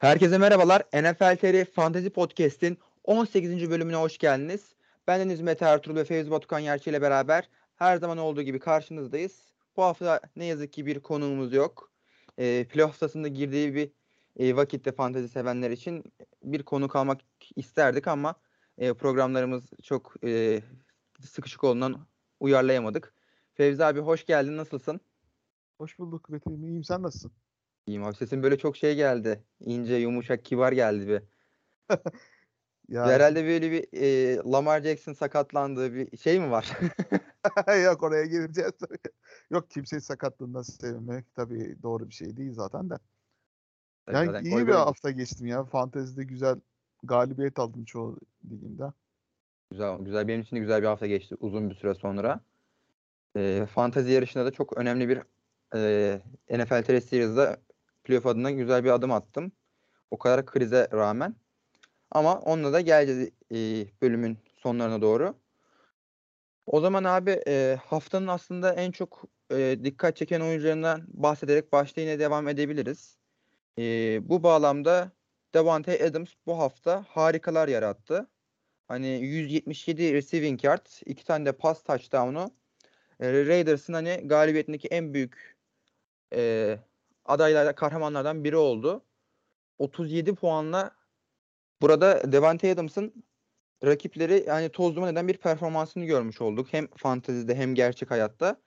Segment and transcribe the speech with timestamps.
[0.00, 0.82] Herkese merhabalar.
[0.94, 3.70] NFL TR Fantasy Podcast'in 18.
[3.70, 4.74] bölümüne hoş geldiniz.
[5.06, 9.52] Ben Deniz Mete Ertuğrul ve Fevzi Batukan Yerçi ile beraber her zaman olduğu gibi karşınızdayız.
[9.76, 11.92] Bu hafta ne yazık ki bir konuğumuz yok.
[12.38, 13.90] E, playoff haftasında girdiği bir
[14.36, 16.04] e, vakitte fantasy sevenler için
[16.42, 17.20] bir konu kalmak
[17.56, 18.34] isterdik ama
[18.78, 20.62] e, programlarımız çok e,
[21.20, 22.06] sıkışık olduğundan
[22.40, 23.14] uyarlayamadık.
[23.54, 24.56] Fevzi abi hoş geldin.
[24.56, 25.00] Nasılsın?
[25.78, 26.64] Hoş bulduk Mete'im.
[26.64, 26.84] İyiyim.
[26.84, 27.32] Sen nasılsın?
[27.86, 28.16] İyiyim abi.
[28.16, 29.44] Sesin böyle çok şey geldi.
[29.60, 31.22] İnce, yumuşak, kibar geldi bir.
[32.88, 36.78] ya Herhalde böyle bir e, Lamar Jackson sakatlandığı bir şey mi var?
[37.84, 38.72] Yok oraya gireceğiz.
[39.50, 42.94] Yok kimseyi sakatlığından sevmek tabii doğru bir şey değil zaten de.
[44.12, 45.64] Yani zaten iyi bir hafta geçtim ya.
[45.64, 46.60] Fantezide güzel
[47.02, 48.18] galibiyet aldım çoğu
[48.50, 48.92] ligimde.
[49.70, 50.28] Güzel, güzel.
[50.28, 52.40] Benim için de güzel bir hafta geçti uzun bir süre sonra.
[53.36, 55.22] E, fantezi yarışında da çok önemli bir
[55.74, 56.20] e,
[56.50, 57.56] NFL TR Series'da
[58.10, 59.52] playoff adına güzel bir adım attım.
[60.10, 61.36] O kadar krize rağmen.
[62.10, 63.56] Ama onunla da geleceğiz e,
[64.02, 65.34] bölümün sonlarına doğru.
[66.66, 72.48] O zaman abi e, haftanın aslında en çok e, dikkat çeken oyuncularından bahsederek başta devam
[72.48, 73.18] edebiliriz.
[74.28, 75.12] Bu bağlamda
[75.54, 78.26] Davante Adams bu hafta harikalar yarattı.
[78.88, 82.50] Hani 177 receiving yard, iki tane de pas touchdown'u.
[83.20, 85.56] E, Raiders'ın hani galibiyetindeki en büyük
[87.24, 89.04] adaylar, kahramanlardan biri oldu.
[89.78, 90.90] 37 puanla
[91.82, 93.24] burada Devante Adams'ın
[93.84, 96.68] rakipleri yani toz duman eden bir performansını görmüş olduk.
[96.70, 98.60] Hem fantezide hem gerçek hayatta.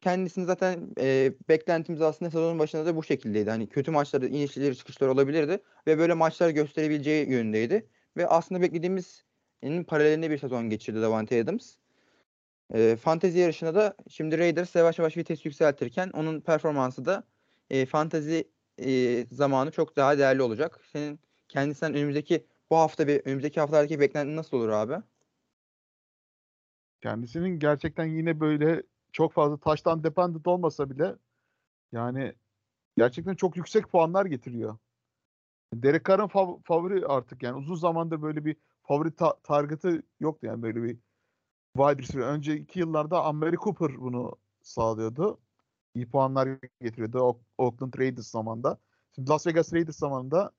[0.00, 3.50] Kendisini zaten e, beklentimiz aslında sezonun başında da bu şekildeydi.
[3.50, 7.88] Hani kötü maçlarda inişleri çıkışları olabilirdi ve böyle maçlar gösterebileceği yönündeydi.
[8.16, 9.24] Ve aslında beklediğimiz
[9.86, 11.74] paralelinde bir sezon geçirdi Davante Adams.
[12.74, 17.24] E, fantezi yarışına da şimdi Raiders yavaş yavaş vites yükseltirken onun performansı da
[17.70, 20.80] e, fantezi e, zamanı çok daha değerli olacak.
[20.92, 24.94] Senin kendisinden önümüzdeki bu hafta bir önümüzdeki haftalardaki beklentin nasıl olur abi?
[27.02, 28.82] Kendisinin gerçekten yine böyle
[29.12, 31.16] çok fazla taştan dependent olmasa bile
[31.92, 32.34] yani
[32.98, 34.78] gerçekten çok yüksek puanlar getiriyor.
[35.74, 40.62] Derek Carr'ın fav- favori artık yani uzun zamandır böyle bir favori ta- target'ı yoktu yani
[40.62, 40.98] böyle bir
[41.76, 42.26] wide receiver.
[42.28, 45.40] Önceki yıllarda Amari Cooper bunu sağlıyordu
[45.96, 46.48] iyi puanlar
[46.80, 48.78] getiriyordu Oakland Raiders zamanında.
[49.14, 50.52] Şimdi Las Vegas Raiders zamanında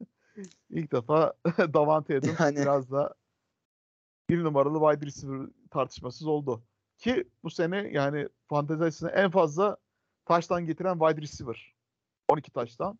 [0.70, 2.56] ilk defa Davante Adams yani...
[2.56, 3.14] biraz da
[4.30, 6.62] bir numaralı wide receiver tartışmasız oldu.
[6.98, 9.76] Ki bu sene yani fantezi açısından en fazla
[10.24, 11.74] taştan getiren wide receiver.
[12.28, 12.98] 12 taştan.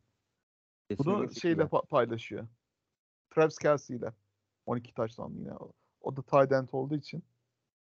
[0.98, 2.48] Bunu şeyle pa- paylaşıyor.
[3.30, 4.12] Travis Kelsey ile.
[4.66, 5.52] 12 taştan yine.
[6.00, 7.24] O da tight end olduğu için.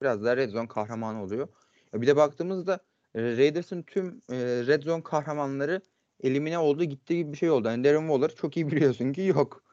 [0.02, 1.48] Biraz daha red zone kahramanı oluyor.
[1.94, 2.80] Ya bir de baktığımızda
[3.16, 4.36] e, Raiders'ın tüm e,
[4.68, 5.82] red zone kahramanları
[6.24, 7.68] elimine oldu gitti gibi bir şey oldu.
[7.68, 9.64] Yani Darren Waller çok iyi biliyorsun ki yok.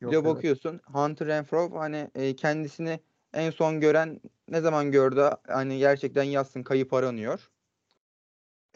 [0.00, 0.94] yok bir de bakıyorsun evet.
[0.94, 3.00] Hunter Renfro hani e, kendisini
[3.32, 7.50] en son gören ne zaman gördü hani gerçekten yazsın kayıp aranıyor.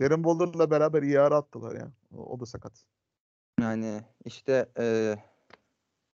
[0.00, 1.92] Darren Waller'la beraber iyi ara attılar ya.
[2.16, 2.84] O, o da sakat.
[3.60, 5.16] Yani işte e,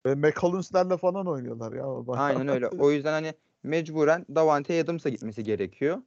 [0.07, 2.17] ve McCollins'lerle falan oynuyorlar ya.
[2.19, 2.69] Aynen öyle.
[2.79, 6.03] O yüzden hani mecburen Davante Adams'a gitmesi gerekiyor.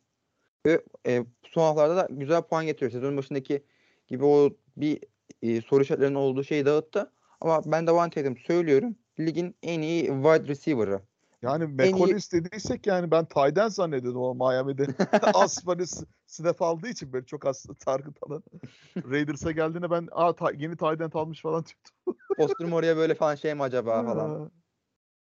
[0.66, 2.92] Ve e, son haftalarda da güzel puan getiriyor.
[2.92, 3.64] Sezon başındaki
[4.08, 5.00] gibi o bir
[5.42, 7.12] e, soru işaretlerinin olduğu şeyi dağıttı.
[7.42, 8.96] Ama ben Davante Adams söylüyorum.
[9.20, 11.02] Ligin en iyi wide receiver'ı.
[11.42, 12.46] Yani McCollins iyi...
[12.46, 14.86] dediysek yani ben Tyden zannediyordum o Miami'de.
[15.68, 15.86] böyle
[16.26, 18.44] snap aldığı için böyle çok az target alan.
[19.12, 22.16] Raiders'a geldiğinde ben Aa, ta, yeni Tyden almış falan çıktım.
[22.38, 24.52] Foster oraya böyle falan şey mi acaba falan.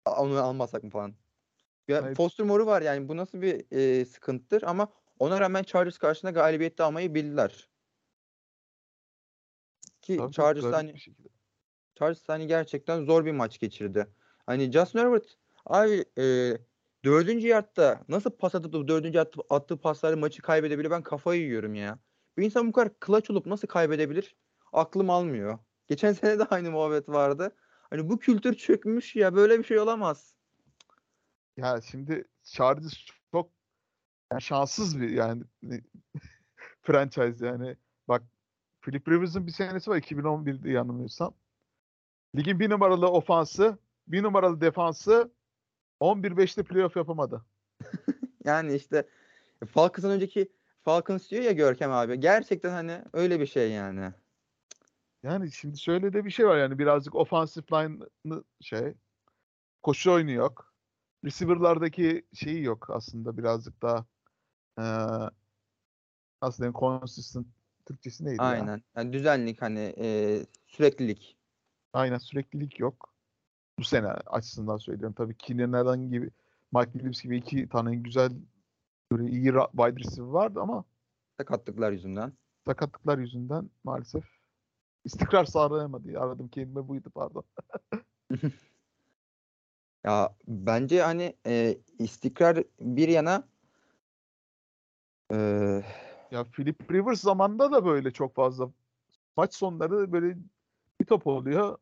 [0.04, 1.14] Onu almasak mı falan.
[1.88, 2.16] Ya evet.
[2.16, 4.88] Foster Moore'u var yani bu nasıl bir e, sıkıntıdır ama
[5.20, 7.68] ona rağmen Chargers karşısında galibiyette almayı bildiler.
[10.02, 10.94] Ki Tabii Chargers hani
[11.94, 14.06] Chargers hani gerçekten zor bir maç geçirdi.
[14.46, 15.36] Hani Justin Herbert
[15.66, 16.56] abi e,
[17.04, 21.98] dördüncü yardta nasıl pas atıp dördüncü yardta attığı paslarla maçı kaybedebilir ben kafayı yiyorum ya.
[22.36, 24.36] Bir insan bu kadar clutch olup nasıl kaybedebilir?
[24.72, 25.58] Aklım almıyor.
[25.88, 27.56] Geçen sene de aynı muhabbet vardı.
[27.90, 30.36] Hani bu kültür çökmüş ya böyle bir şey olamaz.
[31.56, 32.94] Ya şimdi Chargers
[34.32, 35.42] yani şanssız bir yani
[36.82, 37.76] franchise yani.
[38.08, 38.22] Bak
[38.82, 41.34] Philip Rivers'ın bir senesi var 2011'de yanılmıyorsam.
[42.36, 43.78] Ligin bir numaralı ofansı,
[44.08, 45.32] bir numaralı defansı
[46.00, 47.44] 11-5'te playoff yapamadı.
[48.44, 49.08] yani işte
[49.68, 50.52] Falcons'ın önceki
[50.82, 52.20] Falcons diyor ya Görkem abi.
[52.20, 54.12] Gerçekten hani öyle bir şey yani.
[55.22, 58.94] Yani şimdi şöyle de bir şey var yani birazcık offensive line'ı şey
[59.82, 60.74] koşu oyunu yok.
[61.24, 64.06] Receiver'lardaki şeyi yok aslında birazcık daha
[64.80, 65.30] ee,
[66.42, 67.46] nasıl diyeyim consistent
[67.86, 68.76] Türkçesi neydi Aynen.
[68.76, 68.82] Ya?
[68.96, 71.36] Yani düzenlik hani e, süreklilik.
[71.92, 73.14] Aynen süreklilik yok.
[73.78, 75.14] Bu sene açısından söylüyorum.
[75.18, 76.30] Tabii Keenan Allen gibi
[76.72, 78.32] Mike Williams gibi iki tane güzel
[79.12, 80.84] böyle iyi wide receiver vardı ama
[81.38, 82.32] Sakatlıklar yüzünden.
[82.66, 84.24] sakatlıklar yüzünden maalesef
[85.04, 86.20] istikrar sağlayamadı.
[86.20, 87.44] Aradığım kelime buydu pardon.
[90.04, 93.48] Ya bence hani e, istikrar bir yana
[95.30, 95.36] e,
[96.30, 98.70] Ya Philip Rivers zamanında da böyle çok fazla
[99.36, 100.36] maç sonları böyle
[101.00, 101.78] bir top oluyor.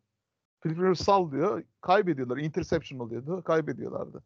[0.61, 1.63] Philip Rivers sallıyor.
[1.81, 2.37] Kaybediyorlar.
[2.37, 3.43] Interception oluyordu.
[3.43, 4.23] Kaybediyorlardı.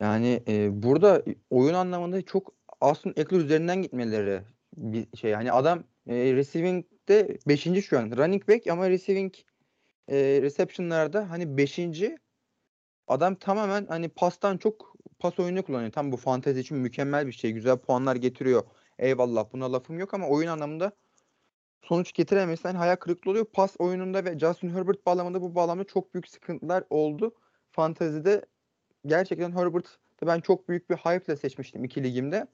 [0.00, 4.42] yani e, burada oyun anlamında çok Austin Eckler üzerinden gitmeleri
[4.76, 5.32] bir şey.
[5.32, 7.84] Hani adam e, receiving'de 5.
[7.86, 8.16] şu an.
[8.16, 9.34] Running back ama receiving
[10.08, 11.80] e, reception'larda hani 5.
[13.08, 14.93] Adam tamamen hani pastan çok
[15.24, 15.92] pas oyunu kullanıyor.
[15.92, 17.52] Tam bu fantezi için mükemmel bir şey.
[17.52, 18.62] Güzel puanlar getiriyor.
[18.98, 20.92] Eyvallah buna lafım yok ama oyun anlamında
[21.82, 23.44] sonuç getiremezsen hayal kırıklığı oluyor.
[23.44, 27.34] Pas oyununda ve Justin Herbert bağlamında bu bağlamda çok büyük sıkıntılar oldu.
[27.70, 28.44] Fantezide
[29.06, 32.46] gerçekten Herbert'ı ben çok büyük bir hype ile seçmiştim iki ligimde.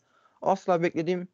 [0.43, 1.29] Asla beklediğim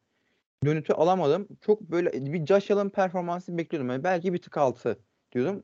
[0.65, 1.47] dönütü alamadım.
[1.61, 3.89] Çok böyle bir Josh Allen performansı bekliyordum.
[3.89, 4.99] Yani belki bir tık altı
[5.31, 5.63] diyordum.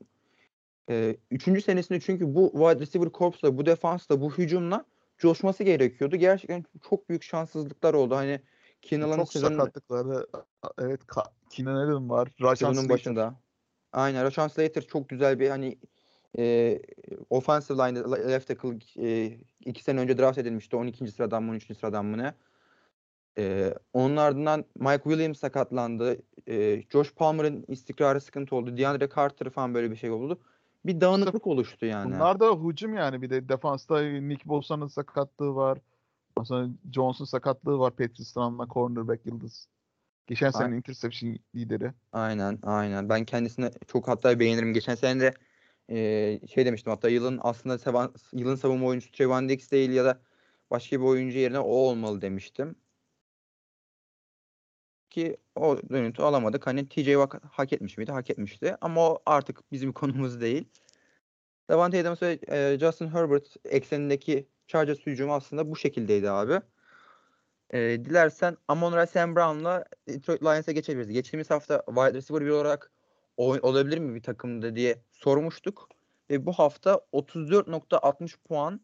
[0.90, 4.84] Ee, üçüncü senesinde çünkü bu wide receiver corps'la, bu defansla, bu hücumla
[5.18, 6.16] coşması gerekiyordu.
[6.16, 8.16] Gerçekten çok büyük şanssızlıklar oldu.
[8.16, 8.40] Hani
[8.82, 10.26] Keenan Allen'ın Çok sezonun, sakatlıkları.
[10.78, 11.00] Evet
[11.66, 12.28] Allen var.
[12.42, 13.40] Rashan sezonun başında.
[13.92, 14.24] Aynen.
[14.24, 15.78] Rashawn Slater çok güzel bir hani
[16.38, 16.78] e,
[17.30, 17.98] offensive line
[18.32, 20.76] left tackle e, iki sene önce draft edilmişti.
[20.76, 21.08] 12.
[21.08, 21.78] sıradan mı 13.
[21.78, 22.34] sıradan mı ne?
[23.38, 26.18] E, onun ardından Mike Williams sakatlandı.
[26.48, 28.76] E, Josh Palmer'ın istikrarı sıkıntı oldu.
[28.76, 30.40] DeAndre Carter falan böyle bir şey oldu.
[30.86, 32.14] Bir dağınıklık oluştu yani.
[32.14, 33.22] Bunlar da hücum yani.
[33.22, 35.78] Bir de defansta Nick Bosa'nın sakatlığı var.
[36.44, 37.90] Sonra Jones'un sakatlığı var.
[37.90, 39.68] Patrick Stroud'la cornerback yıldız.
[40.26, 40.76] Geçen sene Aynen.
[40.76, 41.92] interception lideri.
[42.12, 43.08] Aynen, aynen.
[43.08, 44.74] Ben kendisini çok hatta beğenirim.
[44.74, 45.34] Geçen sene de
[45.90, 50.20] e, şey demiştim hatta yılın aslında sevan, yılın savunma oyuncusu Trevon Diggs değil ya da
[50.70, 52.76] başka bir oyuncu yerine o olmalı demiştim.
[55.14, 56.66] Ki o dönüntü alamadık.
[56.66, 58.12] Hani TJ Watt hak etmiş miydi?
[58.12, 58.76] Hak etmişti.
[58.80, 60.68] Ama o artık bizim konumuz değil.
[61.70, 66.60] Davante Adams ve e, Justin Herbert eksenindeki Chargers hücumu aslında bu şekildeydi abi.
[67.70, 71.10] E, dilersen Amon-Ra Sam Brown'la Detroit Lions'a geçebiliriz.
[71.10, 72.90] Geçtiğimiz hafta wide receiver bir olarak
[73.36, 75.88] oy- olabilir mi bir takımda diye sormuştuk.
[76.30, 78.80] Ve bu hafta 34.60 puan,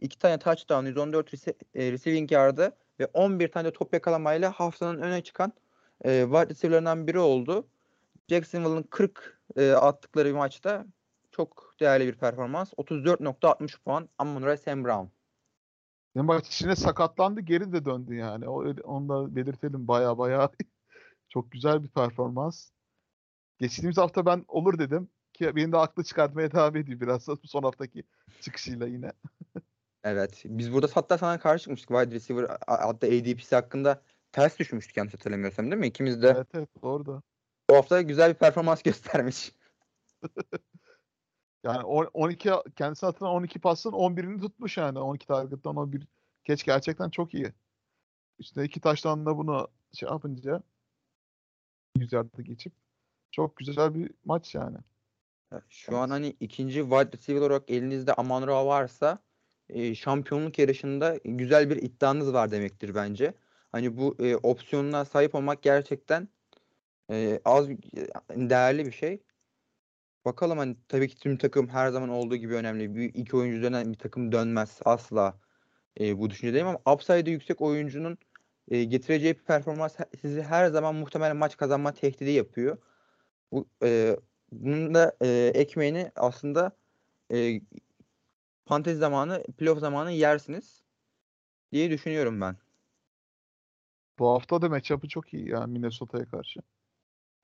[0.00, 5.22] 2 tane touchdown, 114 rece- e, receiving yard'ı ve 11 tane top yakalamayla haftanın öne
[5.22, 5.52] çıkan
[6.04, 7.68] e, wide receiver'larından biri oldu.
[8.28, 10.86] Jacksonville'ın 40 e, attıkları bir maçta
[11.32, 12.72] çok değerli bir performans.
[12.72, 15.06] 34.60 puan Amon-Ra Sam Brown.
[16.14, 18.48] Ne maç içine sakatlandı geri de döndü yani.
[18.48, 20.50] O, onu da belirtelim baya baya
[21.28, 22.70] çok güzel bir performans.
[23.58, 27.48] Geçtiğimiz hafta ben olur dedim ki benim de aklı çıkartmaya devam ediyor biraz da bu
[27.48, 28.04] son haftaki
[28.40, 29.12] çıkışıyla yine.
[30.04, 30.42] Evet.
[30.44, 31.88] Biz burada hatta sana karşı çıkmıştık.
[31.88, 34.02] Wide receiver hatta ADP'si hakkında
[34.34, 35.86] ters düşmüştük yanlış hatırlamıyorsam değil mi?
[35.86, 37.22] İkimiz de Evet evet doğru da.
[37.70, 39.52] bu hafta güzel bir performans göstermiş.
[41.64, 44.98] Yani on- 12 kendisine atılan 12 pasın 11'ini tutmuş yani.
[44.98, 46.06] 12 target'tan 11
[46.44, 47.52] keç gerçekten çok iyi.
[48.38, 50.62] Üstüne iki taştan da bunu şey yapınca
[51.96, 52.72] 100 yardı geçip
[53.30, 54.76] çok güzel bir maç yani.
[55.68, 59.18] Şu an hani ikinci wide receiver olarak elinizde Amon Ra varsa
[59.68, 63.34] e, şampiyonluk yarışında güzel bir iddianız var demektir bence.
[63.74, 66.28] Hani bu e, opsiyonuna sahip olmak gerçekten
[67.10, 67.68] e, az
[68.30, 69.22] değerli bir şey.
[70.24, 72.94] Bakalım hani tabii ki tüm takım her zaman olduğu gibi önemli.
[72.94, 75.38] Bir iki oyuncu üzerinden bir takım dönmez asla
[76.00, 78.18] e, bu düşüncedeyim ama upside'ı yüksek oyuncunun
[78.68, 82.78] e, getireceği performans sizi her zaman muhtemelen maç kazanma tehdidi yapıyor.
[83.52, 84.16] Bu e,
[84.52, 86.72] bunun da e, ekmeğini aslında
[87.32, 87.60] e,
[88.66, 90.82] fantezi zamanı, playoff zamanı yersiniz
[91.72, 92.63] diye düşünüyorum ben.
[94.18, 96.60] Bu hafta da matchup'ı çok iyi ya Minnesota'ya karşı.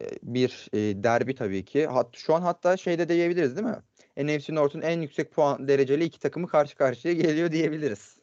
[0.03, 1.87] E, bir e, derbi tabii ki.
[1.87, 3.83] Hat, şu an hatta şeyde de diyebiliriz değil mi?
[4.17, 8.17] NFC North'un en yüksek puan dereceli iki takımı karşı karşıya geliyor diyebiliriz.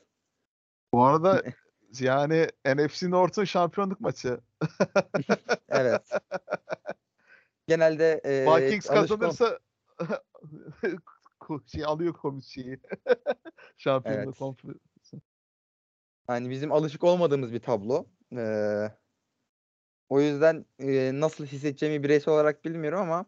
[0.93, 1.43] Bu arada
[1.99, 4.39] yani NFC North'un şampiyonluk maçı.
[5.69, 6.11] Evet.
[7.67, 9.59] Genelde e, Vikings kazanırsa
[11.65, 12.79] şey alıyor komisyayı.
[13.77, 14.37] Şampiyonluk Evet.
[14.37, 15.21] konferansı.
[16.27, 18.05] hani bizim alışık olmadığımız bir tablo.
[18.35, 18.91] Ee,
[20.09, 23.25] o yüzden e, nasıl hissedeceğimi bireysel olarak bilmiyorum ama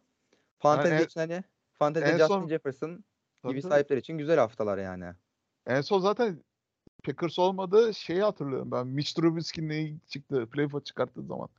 [0.58, 3.04] fantezi en- için hani fantezi Justin son- Jefferson
[3.42, 5.06] Tabii gibi sahipler için güzel haftalar yani.
[5.68, 6.44] En son zaten
[7.04, 8.88] Packers olmadı şeyi hatırlıyorum ben.
[8.88, 10.50] Mitch Trubisky'nin çıktı.
[10.50, 11.50] Playoff'a çıkarttığı zaman.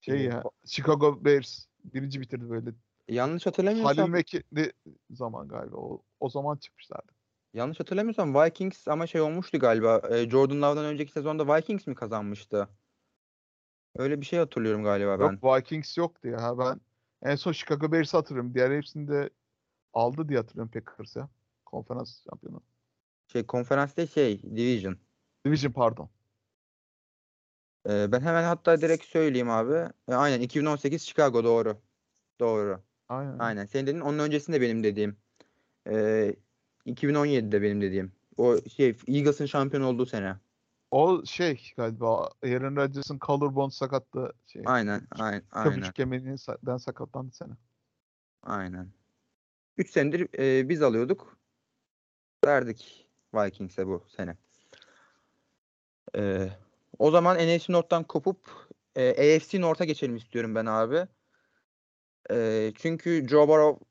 [0.00, 0.42] Şey ya.
[0.64, 2.70] Chicago Bears birinci bitirdi böyle.
[3.08, 4.72] yanlış hatırlamıyorsam Halil Mekikli
[5.10, 7.12] zaman galiba o, o zaman çıkmışlardı.
[7.56, 10.02] Yanlış hatırlamıyorsam Vikings ama şey olmuştu galiba.
[10.10, 12.68] e, Jordan Love'dan önceki sezonda Vikings mi kazanmıştı?
[13.96, 15.24] Öyle bir şey hatırlıyorum galiba ben.
[15.24, 16.58] Yok Vikings yoktu ya.
[16.58, 16.80] Ben
[17.22, 18.54] en son Chicago Bears'ı hatırlıyorum.
[18.54, 19.30] Diğer hepsini de
[19.92, 21.28] aldı diye hatırlıyorum Packers ya.
[21.66, 22.62] Konferans şampiyonu.
[23.32, 24.96] Şey konferansta şey Division.
[25.46, 26.10] Division pardon.
[27.88, 29.92] Ee, ben hemen hatta direkt söyleyeyim abi.
[30.08, 31.80] E, aynen 2018 Chicago doğru.
[32.40, 32.82] Doğru.
[33.08, 33.38] Aynen.
[33.38, 33.66] Aynen.
[33.66, 35.16] Senin dediğin onun öncesinde benim dediğim.
[35.88, 36.36] Ee,
[36.86, 38.12] 2017'de benim dediğim.
[38.36, 40.36] O şey Eagles'ın şampiyon olduğu sene.
[40.90, 44.62] O şey galiba Aaron Rodgers'ın collarbone sakatlığı şey.
[44.66, 45.06] Aynen.
[45.10, 45.42] Aynen.
[45.52, 45.70] Aynen.
[45.70, 47.52] Köprücük kemiğinden sakatlandı sene.
[48.42, 48.88] Aynen.
[49.78, 51.38] 3 senedir e, biz alıyorduk.
[52.46, 54.36] Verdik Vikings'e bu sene.
[56.16, 56.48] Ee,
[56.98, 58.38] o zaman NFC North'tan kopup
[58.96, 61.06] e, AFC North'a geçelim istiyorum ben abi.
[62.30, 63.84] E, çünkü Joe Burrow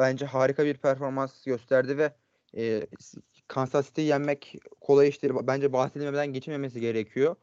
[0.00, 2.12] bence harika bir performans gösterdi ve
[2.56, 2.86] e,
[3.48, 5.32] Kansas City'yi yenmek kolay iştir.
[5.46, 7.36] Bence bahsedilmeden geçememesi gerekiyor.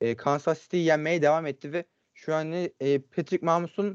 [0.00, 3.94] E, Kansas City'yi yenmeye devam etti ve şu an e, Patrick Mahmut'un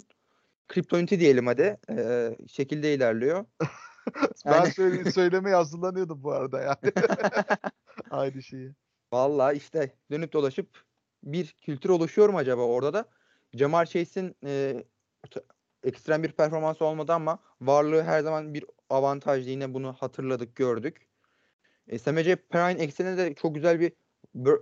[0.67, 1.77] kriptoniti diyelim hadi.
[1.89, 3.45] E, şekilde ilerliyor.
[4.45, 6.93] Ben Yani- söyle, söylemeye hazırlanıyordum bu arada yani.
[8.11, 8.71] Aynı şeyi.
[9.13, 10.69] Vallahi işte dönüp dolaşıp
[11.23, 13.05] bir kültür oluşuyor mu acaba orada da?
[13.53, 14.83] Jamar Chase'in e,
[15.83, 19.49] ekstrem bir performans olmadı ama varlığı her zaman bir avantajdı.
[19.49, 21.07] Yine bunu hatırladık, gördük.
[21.87, 23.93] E, Samaje Perine ekseninde de çok güzel bir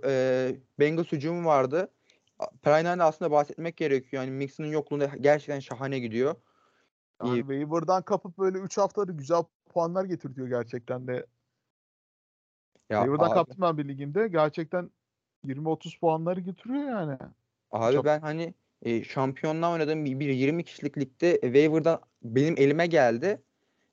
[0.04, 1.92] e, Bengals hücumu vardı.
[2.62, 4.22] Perine'den de aslında bahsetmek gerekiyor.
[4.22, 6.34] Yani Mixon'ın yokluğunda gerçekten şahane gidiyor.
[7.22, 7.40] Yani İyi.
[7.40, 11.26] waiver'dan kapıp böyle 3 haftada güzel puanlar getirtiyor gerçekten de.
[12.90, 14.28] Ya waiver'dan abi- kaptım ben bir ligimde.
[14.28, 14.90] Gerçekten
[15.44, 17.18] 20-30 puanları getiriyor yani.
[17.70, 18.54] Abi Çok- ben hani
[18.86, 23.42] e, şampiyonluğa oynadığım bir, bir 20 kişilik ligde e, waiver'dan benim elime geldi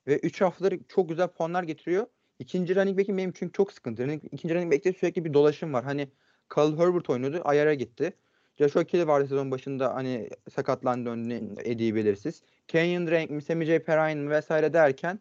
[0.08, 2.08] ve 3 haftadır çok güzel puanlar getiriyor.
[2.40, 4.04] İkinci running back'im benim çünkü çok sıkıntı.
[4.04, 5.84] Running- İkinci running back'te sürekli bir dolaşım var.
[5.84, 6.10] Hani
[6.50, 8.14] Khalil Herbert oynuyordu, ayara gitti.
[8.58, 12.44] Joshua Kelly vardı sezon başında hani sakatlandı döndü Eddie belirsiz.
[12.68, 13.84] Kenyon Drake mi, Sammy J.
[13.84, 15.20] Perrine vesaire derken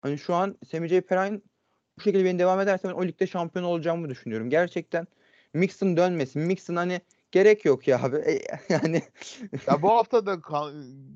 [0.00, 1.00] hani şu an Sammy J.
[1.00, 1.40] Perrine
[1.98, 4.50] bu şekilde beni devam ederse ben o ligde şampiyon olacağımı düşünüyorum.
[4.50, 5.06] Gerçekten
[5.54, 6.42] Mixon dönmesin.
[6.42, 7.00] Mixon hani
[7.34, 8.16] gerek yok ya abi.
[8.16, 9.02] E, yani
[9.66, 10.42] Ya bu hafta da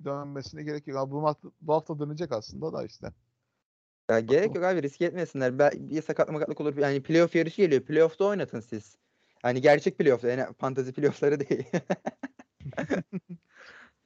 [0.04, 0.98] dönmesine gerek yok.
[0.98, 3.12] Abi Bu hafta, bu hafta dönecek aslında da işte.
[4.10, 5.58] ya gerek yok abi risk etmesinler.
[5.58, 6.76] Bel- Bir sakatlık makatlık olur.
[6.76, 7.82] Yani playoff yarışı geliyor.
[7.82, 8.96] Playoff'ta oynatın siz.
[9.44, 10.24] Yani gerçek playoff.
[10.24, 11.64] Yani fantazi playoff'ları değil.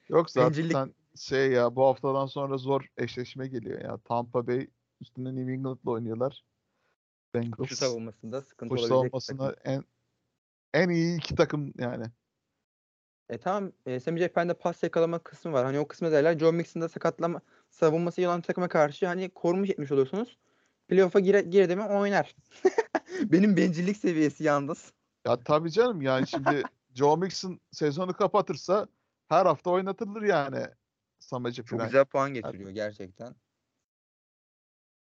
[0.09, 3.99] Yok zaten Bencillik- şey ya bu haftadan sonra zor eşleşme geliyor ya.
[3.99, 4.67] Tampa Bay
[5.01, 6.45] üstünde New England'la oynuyorlar.
[7.35, 7.69] Bengals.
[7.69, 9.55] Şu savunmasında sıkıntı Koşu olabilecek takım.
[9.65, 9.85] en
[10.75, 12.05] en iyi iki takım yani.
[13.29, 13.73] E tamam.
[13.87, 14.29] E, Sammy.
[14.29, 15.65] Perrine'de pas yakalama kısmı var.
[15.65, 16.39] Hani o kısmı derler.
[16.39, 20.39] Joe Mixon'da sakatlama savunması yalan takıma karşı hani korumuş etmiş oluyorsunuz.
[20.89, 22.35] Playoff'a gire, girdi mi oynar.
[23.23, 24.93] Benim bencillik seviyesi yalnız.
[25.27, 26.63] Ya tabii canım yani şimdi
[26.95, 28.87] Joe Mixon sezonu kapatırsa
[29.29, 30.67] her hafta oynatılır yani.
[31.19, 31.87] Samacı Çok falan.
[31.87, 33.35] güzel puan getiriyor gerçekten.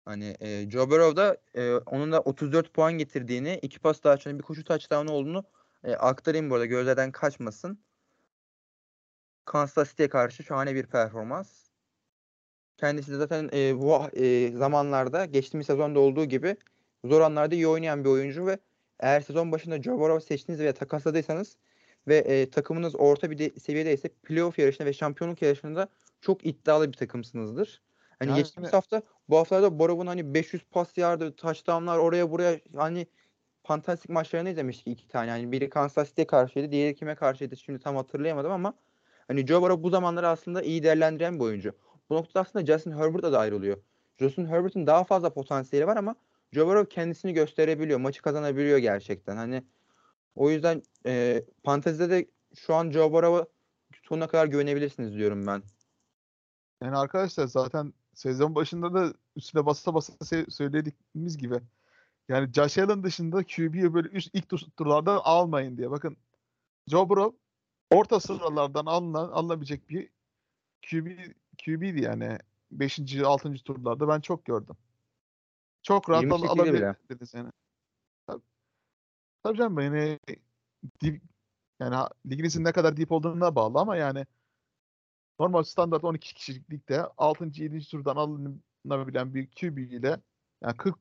[0.05, 4.39] Hani e, Joe Burrow da e, onun da 34 puan getirdiğini, iki pas daha açan
[4.39, 5.43] bir koşu touchdown olduğunu
[5.83, 7.79] e, aktarayım bu arada gözlerden kaçmasın.
[9.45, 11.69] Kansas City'ye karşı şahane bir performans.
[12.77, 16.57] Kendisi de zaten e, bu e, zamanlarda geçtiğimiz sezonda olduğu gibi
[17.05, 18.59] zor anlarda iyi oynayan bir oyuncu ve
[18.99, 21.57] eğer sezon başında Joe Burrow seçtiniz veya takasladıysanız
[22.07, 25.87] ve e, takımınız orta bir de, seviyedeyse playoff yarışında ve şampiyonluk yarışında
[26.21, 27.81] çok iddialı bir takımsınızdır.
[28.19, 33.07] Hani Yani- geçtiğimiz hafta bu haftalarda Borow'un hani 500 pas yardı, touchdownlar oraya buraya hani
[33.63, 35.29] fantastik maçlarını izlemiştik iki tane.
[35.29, 38.73] Yani biri Kansas City'ye karşıydı, diğeri kime karşıydı şimdi tam hatırlayamadım ama
[39.27, 41.73] hani Joe Burrow bu zamanları aslında iyi değerlendiren bir oyuncu.
[42.09, 43.77] Bu noktada aslında Justin Herbert'a da ayrılıyor.
[44.19, 46.15] Justin Herbert'ın daha fazla potansiyeli var ama
[46.51, 49.37] Joe Burrow kendisini gösterebiliyor, maçı kazanabiliyor gerçekten.
[49.37, 49.63] Hani
[50.35, 53.45] o yüzden e, fantezide de şu an Joe Burrow'a
[54.03, 55.63] sonuna kadar güvenebilirsiniz diyorum ben.
[56.83, 61.59] Yani arkadaşlar zaten sezon başında da üstüne basa basa se- söylediğimiz gibi
[62.29, 65.91] yani Josh Allen dışında QB'yi böyle üst ilk tur- turlardan almayın diye.
[65.91, 66.17] Bakın
[66.87, 67.37] Joe Burrow
[67.91, 70.09] orta sıralardan alınan, alınabilecek bir
[70.89, 71.07] QB
[71.65, 72.37] QB'di yani
[72.71, 73.21] 5.
[73.23, 73.53] 6.
[73.53, 74.75] turlarda ben çok gördüm.
[75.83, 77.51] Çok rahat 28'de al- alabilirdiniz yani.
[78.27, 78.43] Tabii,
[79.43, 80.19] tabii canım yani
[81.01, 81.21] dip,
[81.79, 81.95] yani
[82.25, 84.25] liginizin ne kadar deep olduğuna bağlı ama yani
[85.39, 87.45] normal standart 12 kişilik ligde 6.
[87.53, 87.79] 7.
[87.79, 90.19] turdan alınabilen bir QB ile
[90.61, 90.95] yani 40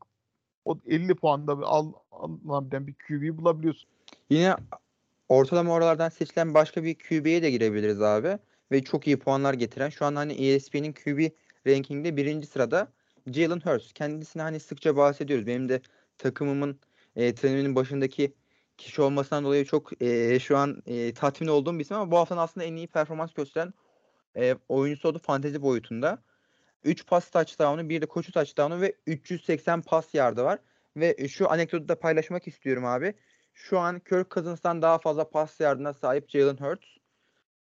[0.64, 3.90] o 50 puanda bir al, alınabilen bir QB'yi bulabiliyorsun.
[4.30, 4.56] Yine
[5.28, 8.38] ortalama oralardan seçilen başka bir QB'ye de girebiliriz abi.
[8.72, 11.30] ve çok iyi puanlar getiren şu an hani ESPN'in QB
[11.66, 12.92] rankingde birinci sırada
[13.26, 13.92] Jalen Hurts.
[13.92, 15.46] Kendisine hani sıkça bahsediyoruz.
[15.46, 15.80] Benim de
[16.18, 16.80] takımımın
[17.16, 18.34] e, trenerinin başındaki
[18.78, 22.40] kişi olmasından dolayı çok e, şu an e, tatmin olduğum bir isim ama bu haftanın
[22.40, 23.74] aslında en iyi performans gösteren
[24.36, 26.22] e, oyuncusu oldu fantezi boyutunda.
[26.84, 30.58] 3 pas touchdown'u, bir de koşu touchdown'u ve 380 pas yardı var.
[30.96, 33.14] Ve şu anekdotu da paylaşmak istiyorum abi.
[33.54, 36.86] Şu an Kirk Cousins'tan daha fazla pas yardına sahip Jalen Hurts.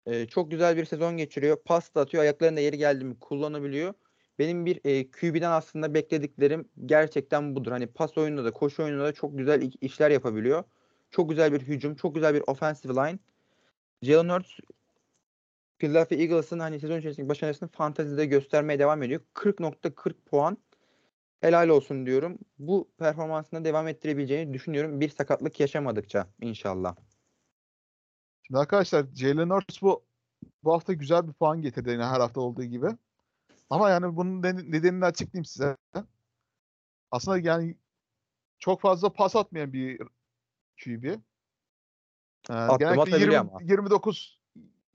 [0.05, 1.57] Ee, çok güzel bir sezon geçiriyor.
[1.65, 2.23] Pas da atıyor.
[2.23, 3.93] Ayaklarında yeri geldi mi kullanabiliyor.
[4.39, 7.71] Benim bir e, QB'den aslında beklediklerim gerçekten budur.
[7.71, 10.63] Hani pas oyununda da koşu oyununda da çok güzel işler yapabiliyor.
[11.11, 13.19] Çok güzel bir hücum, çok güzel bir offensive line.
[14.01, 14.51] Jalen Hurts
[15.81, 19.21] Philadelphia Eagles'ın hani sezon içerisindeki başarısını fantezide göstermeye devam ediyor.
[19.35, 20.57] 40.40 puan
[21.39, 22.39] helal olsun diyorum.
[22.59, 24.99] Bu performansına devam ettirebileceğini düşünüyorum.
[24.99, 26.95] Bir sakatlık yaşamadıkça inşallah.
[28.43, 30.03] Şimdi arkadaşlar Jalen Hurts bu
[30.63, 32.87] bu hafta güzel bir puan getirdi yine her hafta olduğu gibi.
[33.69, 35.77] Ama yani bunun nedenini açıklayayım size.
[37.11, 37.77] Aslında yani
[38.59, 39.97] çok fazla pas atmayan bir
[40.83, 41.03] QB.
[41.05, 41.17] Ee,
[42.79, 43.59] genellikle 20, ama.
[43.61, 44.40] 29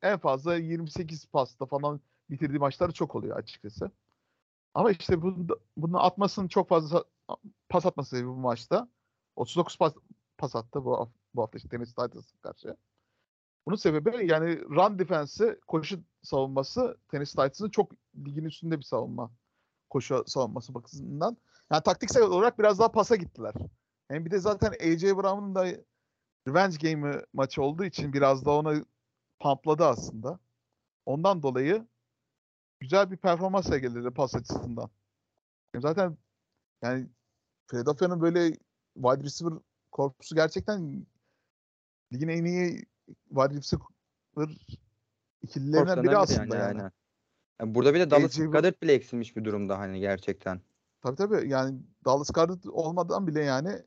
[0.03, 2.00] en fazla 28 pasta falan
[2.31, 3.91] bitirdiği maçlar çok oluyor açıkçası.
[4.75, 7.05] Ama işte bunu, bunu atmasının çok fazla
[7.69, 8.88] pas atması bu maçta.
[9.37, 9.95] 39 pas,
[10.38, 12.76] pas attı bu, bu hafta işte Tennessee Titans'a karşı.
[13.67, 19.31] Bunun sebebi yani run defense'i, koşu savunması Tennessee Titans'ın çok ligin üstünde bir savunma.
[19.91, 21.37] Koşu savunması bakımından.
[21.73, 23.55] Yani taktiksel olarak biraz daha pasa gittiler.
[24.09, 25.67] Hem bir de zaten AJ Brown'un da
[26.49, 28.85] revenge game'i maçı olduğu için biraz da ona
[29.38, 30.38] pampladı aslında.
[31.07, 31.87] Ondan dolayı
[32.81, 34.90] güzel bir performans sergiledi pas açısından.
[35.76, 36.16] Zaten
[36.83, 37.07] yani
[37.66, 38.50] Philadelphia'nın böyle
[38.95, 39.59] wide receiver
[39.93, 41.07] korpusu gerçekten
[42.12, 42.85] ligin en iyi
[43.28, 43.87] wide receiver
[45.43, 46.78] ikililerinden biri aslında yani.
[46.78, 46.93] yani.
[47.61, 47.75] yani.
[47.75, 50.61] burada bile Dallas Goddard bile eksilmiş bir durumda hani gerçekten.
[51.02, 53.82] Tabii tabii yani Dallas Goddard olmadan bile yani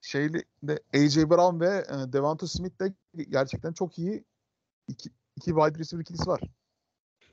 [0.00, 4.24] şeyli de AJ Brown ve e, Devonta Smith de gerçekten çok iyi
[4.88, 6.40] iki, iki wide receiver ikilisi var.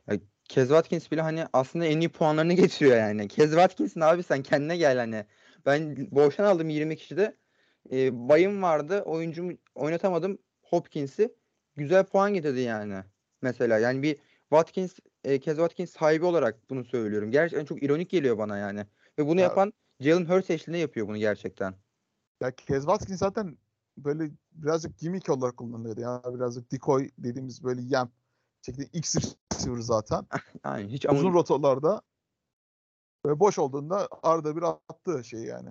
[0.07, 3.27] Ya, Kez Watkins bile hani aslında en iyi puanlarını getiriyor yani.
[3.27, 5.25] Kez Watkins'in abi sen kendine gel hani.
[5.65, 7.37] Ben boşan aldım 20 kişide.
[7.91, 9.01] E, bayım vardı.
[9.01, 10.37] Oyuncumu oynatamadım.
[10.61, 11.35] Hopkins'i.
[11.75, 13.03] Güzel puan getirdi yani.
[13.41, 14.17] Mesela yani bir
[14.49, 17.31] Watkins, e, Kez Watkins sahibi olarak bunu söylüyorum.
[17.31, 18.85] Gerçekten çok ironik geliyor bana yani.
[19.19, 21.75] Ve bunu ya, yapan Jalen Hurts eşliğinde yapıyor bunu gerçekten.
[22.41, 23.57] Ya Kez Watkins zaten
[23.97, 26.01] böyle birazcık gimmick olarak kullanılıyordu.
[26.01, 28.09] Yani birazcık decoy dediğimiz böyle yem.
[28.61, 29.15] Şekilde X
[29.53, 30.25] receiver zaten.
[30.65, 31.33] yani hiç Uzun ama...
[31.33, 32.01] rotalarda
[33.25, 35.69] böyle boş olduğunda arada bir attığı şey yani.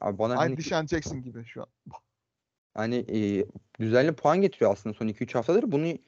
[0.00, 0.56] Abi bana Aynı hani...
[0.56, 1.68] Deshaun Jackson gibi şu an.
[2.74, 3.46] Hani e,
[3.80, 5.72] düzenli puan getiriyor aslında son 2-3 haftadır.
[5.72, 5.98] Bunu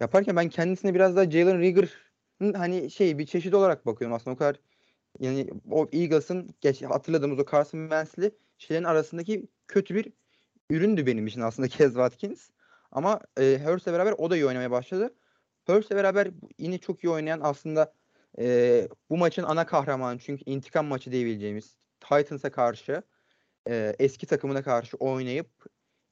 [0.00, 4.38] yaparken ben kendisine biraz daha Jalen Rieger'ın hani şey bir çeşit olarak bakıyorum aslında o
[4.38, 4.60] kadar
[5.20, 10.12] yani o Eagles'ın geç, hatırladığımız o Carson Wentz'li şeylerin arasındaki kötü bir
[10.74, 12.50] üründü benim için aslında Kez Watkins.
[12.92, 15.14] Ama e, Hurst'le beraber o da iyi oynamaya başladı.
[15.66, 17.92] Hurst'le beraber yine çok iyi oynayan aslında
[18.38, 23.02] e, bu maçın ana kahramanı çünkü intikam maçı diyebileceğimiz Titans'a karşı
[23.68, 25.48] e, eski takımına karşı oynayıp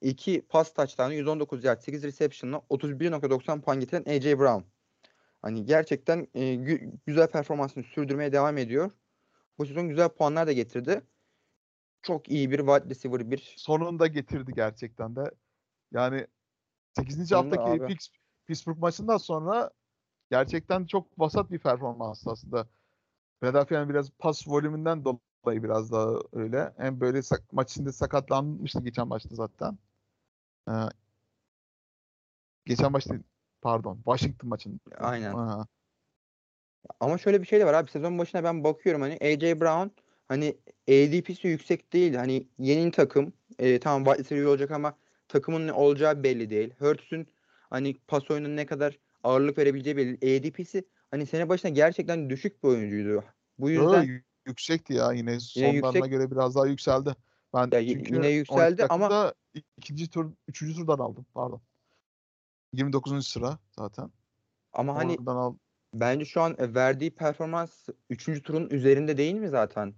[0.00, 4.62] 2 pas touchdown'ı 119 yard 8 reception'la 31.90 puan getiren AJ Brown.
[5.42, 8.90] Hani gerçekten e, gü- güzel performansını sürdürmeye devam ediyor.
[9.58, 11.00] Bu sezon güzel puanlar da getirdi
[12.02, 13.54] çok iyi bir wide receiver bir.
[13.56, 15.30] Sonunda getirdi gerçekten de.
[15.92, 16.26] Yani
[16.96, 17.28] 8.
[17.28, 17.96] Sonunda haftaki.
[18.46, 19.70] Pittsburgh maçından sonra
[20.30, 22.68] gerçekten çok vasat bir performans aslında.
[23.40, 26.72] Philadelphia'nın biraz pas volümünden dolayı biraz daha öyle.
[26.76, 29.78] Hem böyle sak- maç içinde sakatlanmıştı geçen maçta zaten.
[30.68, 30.72] Ee,
[32.66, 33.14] geçen maçta
[33.62, 34.78] pardon Washington maçında.
[34.98, 35.34] Aynen.
[35.34, 35.66] Ha.
[37.00, 40.01] Ama şöyle bir şey de var abi sezon başına ben bakıyorum hani AJ Brown
[40.32, 40.56] hani
[40.88, 42.14] ADP'si yüksek değil.
[42.14, 44.96] Hani yeni takım e, tamam wide olacak ama
[45.28, 46.74] takımın ne olacağı belli değil.
[46.78, 47.26] Hurts'ün
[47.70, 50.16] hani pas oyununa ne kadar ağırlık verebileceği belli.
[50.16, 53.24] ADP'si hani sene başına gerçekten düşük bir oyuncuydu.
[53.58, 54.14] Bu yüzden Yo,
[54.46, 56.10] yüksekti ya yine, yine sonlarına yüksek...
[56.10, 57.14] göre biraz daha yükseldi.
[57.54, 59.34] Ben ya, yine yükseldi ama
[59.76, 61.26] ikinci tur, üçüncü turdan aldım.
[61.34, 61.60] Pardon.
[62.72, 63.26] 29.
[63.26, 64.10] sıra zaten.
[64.72, 65.54] Ama hani al...
[65.94, 68.42] bence şu an verdiği performans 3.
[68.42, 69.94] turun üzerinde değil mi zaten?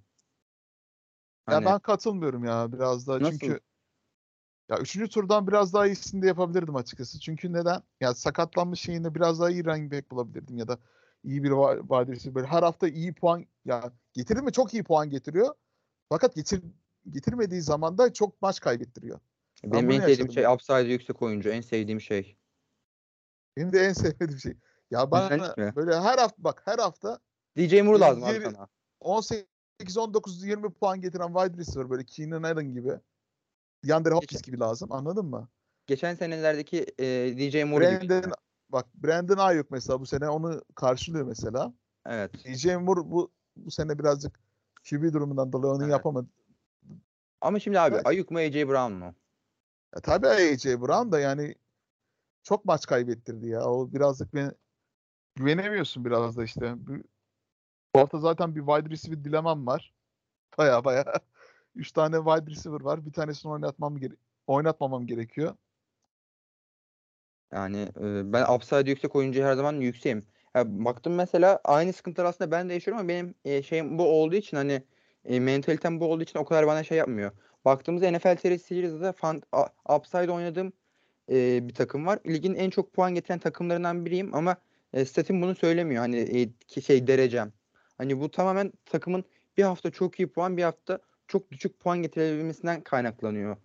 [1.46, 1.64] Hani...
[1.64, 3.20] Ya ben katılmıyorum ya biraz daha.
[3.20, 3.38] Nasıl?
[3.38, 3.60] Çünkü
[4.68, 7.20] ya üçüncü turdan biraz daha iyisini de yapabilirdim açıkçası.
[7.20, 7.82] Çünkü neden?
[8.00, 10.78] Ya sakatlanmış şeyinde biraz daha iyi running back bulabilirdim ya da
[11.24, 15.54] iyi bir wide böyle her hafta iyi puan ya getirdi mi çok iyi puan getiriyor.
[16.08, 16.62] Fakat getir
[17.10, 19.20] getirmediği zaman da çok maç kaybettiriyor.
[19.64, 21.48] Benim en sevdiğim şey upside yüksek oyuncu.
[21.48, 22.36] En sevdiğim şey.
[23.56, 24.54] Benim de en sevdiğim şey.
[24.90, 25.40] Ya ben
[25.76, 27.18] böyle her hafta bak her hafta
[27.58, 28.68] DJ Moore lazım abi sana.
[29.00, 29.44] 18
[29.96, 32.92] 19 20 puan getiren wide receiver böyle Keenan Allen gibi.
[33.88, 34.92] DeAndre Hopkins gibi lazım.
[34.92, 35.48] Anladın mı?
[35.86, 37.04] Geçen senelerdeki e,
[37.38, 38.08] DJ Moore gibi.
[38.08, 38.32] Brandon
[38.68, 41.74] bak Brandon Ayuk mesela bu sene onu karşılıyor mesela.
[42.06, 42.44] Evet.
[42.44, 44.40] DJ Moore bu bu sene birazcık
[44.90, 45.92] QB durumundan dolayı onu Evet.
[45.92, 46.28] yapamadı.
[47.40, 48.06] Ama şimdi abi Evet.
[48.06, 49.14] Ayuk mu AJ Brown mu?
[49.94, 51.54] Ya tabii AJ Brown da yani
[52.42, 53.64] çok maç kaybettirdi ya.
[53.64, 54.50] O birazcık beni
[55.34, 56.74] güvenemiyorsun biraz da işte.
[57.94, 59.92] Bu, hafta zaten bir wide receiver dilemem var.
[60.58, 61.04] Baya baya.
[61.74, 63.06] Üç tane wide receiver var.
[63.06, 64.14] Bir tanesini oynatmam gere
[64.46, 65.54] oynatmamam gerekiyor.
[67.52, 70.26] Yani e, ben upside yüksek oyuncuya her zaman yükseğim.
[70.54, 74.36] Ya baktım mesela aynı sıkıntılar aslında ben de yaşıyorum ama benim e, şeyim bu olduğu
[74.36, 74.82] için hani
[75.24, 77.30] e, mentalitem bu olduğu için o kadar bana şey yapmıyor.
[77.64, 80.72] Baktığımızda NFL Series'de fan, a- upside oynadığım
[81.30, 82.18] e, bir takım var.
[82.26, 84.56] Ligin en çok puan getiren takımlarından biriyim ama
[84.92, 86.00] e, statim bunu söylemiyor.
[86.02, 86.16] Hani
[86.76, 87.52] e, şey derecem.
[87.98, 89.24] Hani bu tamamen takımın
[89.56, 93.56] bir hafta çok iyi puan, bir hafta çok düşük puan getirebilmesinden kaynaklanıyor.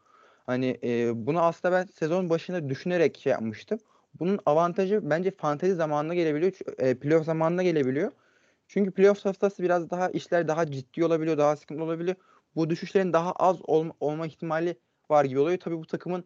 [0.46, 3.80] Hani e, bunu aslında ben sezon başında düşünerek şey yapmıştım.
[4.20, 6.54] Bunun avantajı bence fantezi zamanına gelebiliyor.
[6.78, 8.12] E, playoff zamanına gelebiliyor.
[8.68, 12.16] Çünkü playoff haftası biraz daha işler daha ciddi olabiliyor, daha sıkıntı olabiliyor.
[12.56, 14.78] Bu düşüşlerin daha az olma, olma ihtimali
[15.10, 15.58] var gibi oluyor.
[15.60, 16.24] Tabii bu takımın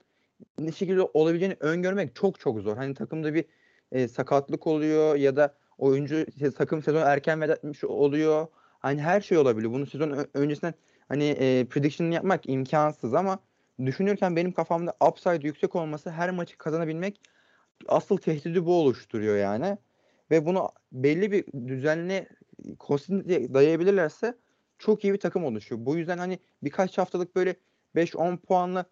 [0.60, 2.78] ne şekilde olabileceğini öngörmek çok çok zor.
[2.78, 3.46] Hani takımda bir
[3.92, 6.26] e, sakatlık oluyor ya da oyuncu
[6.58, 7.58] takım sezon erken veda
[7.88, 8.48] oluyor.
[8.80, 9.74] Hani her şey olabiliyor.
[9.74, 10.74] Bunu sezon öncesinden
[11.08, 13.40] hani e, prediction yapmak imkansız ama
[13.86, 17.22] düşünürken benim kafamda upside yüksek olması her maçı kazanabilmek
[17.88, 19.78] asıl tehdidi bu oluşturuyor yani.
[20.32, 22.28] Ve bunu belli bir düzenli
[22.80, 24.38] konsistency dayayabilirlerse
[24.80, 25.86] çok iyi bir takım oluşuyor.
[25.86, 27.56] Bu yüzden hani birkaç haftalık böyle
[27.96, 28.86] 5-10 puanlı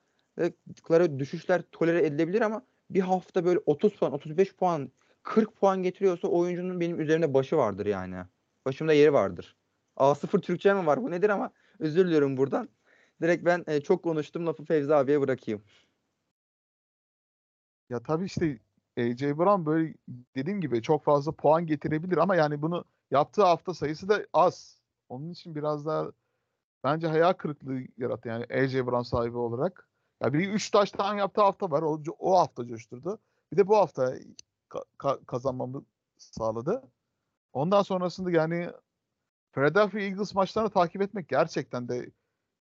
[0.92, 4.92] lara düşüşler tolere edilebilir ama bir hafta böyle 30 puan, 35 puan,
[5.24, 8.16] 40 puan getiriyorsa oyuncunun benim üzerinde başı vardır yani.
[8.66, 9.56] Başımda yeri vardır.
[9.98, 12.70] A0 Türkçe mi var bu nedir ama özür diliyorum buradan.
[13.22, 15.64] Direkt ben e, çok konuştum lafı Fevzi abiye bırakayım.
[17.90, 18.60] Ya tabii işte
[18.98, 19.94] AJ Brown böyle
[20.36, 24.82] dediğim gibi çok fazla puan getirebilir ama yani bunu yaptığı hafta sayısı da az.
[25.10, 26.12] Onun için biraz daha
[26.84, 29.90] bence hayal kırıklığı yarattı yani AJ Brown sahibi olarak.
[30.24, 31.82] Ya bir 3 taştan yaptığı hafta var.
[31.82, 33.20] O, o hafta coşturdu.
[33.52, 34.16] Bir de bu hafta
[34.72, 35.86] ka- ka- kazanmamı
[36.18, 36.84] sağladı.
[37.54, 38.70] Ondan sonrasında yani
[39.54, 42.12] Philadelphia Eagles maçlarını takip etmek gerçekten de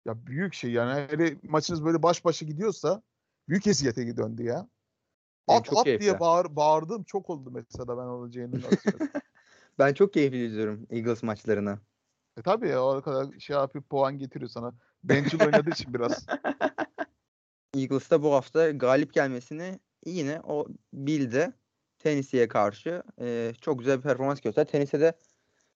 [0.05, 3.03] ya büyük şey yani hele maçınız böyle baş başa gidiyorsa
[3.49, 4.69] büyük eziyete döndü ya.
[5.49, 6.03] At çok at keyifli.
[6.03, 8.61] diye bağır, bağırdığım çok oldu mesela ben olacağını.
[9.79, 11.79] Ben çok keyifli izliyorum Eagles maçlarını.
[12.37, 14.75] e tabii ya o kadar şey yapıp puan getiriyor sana.
[15.05, 16.27] Bencil oynadığı için biraz.
[17.75, 21.53] Eagles'ta bu hafta galip gelmesini yine o bildi.
[22.01, 24.71] Tennessee'ye karşı e, çok güzel bir performans gösterdi.
[24.71, 25.13] Tennessee'de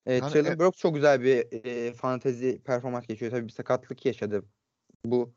[0.07, 3.31] e, Yani Traylon e- Burks çok güzel bir e, fantezi performans geçiyor.
[3.31, 4.45] Tabii bir sakatlık yaşadı.
[5.05, 5.35] Bu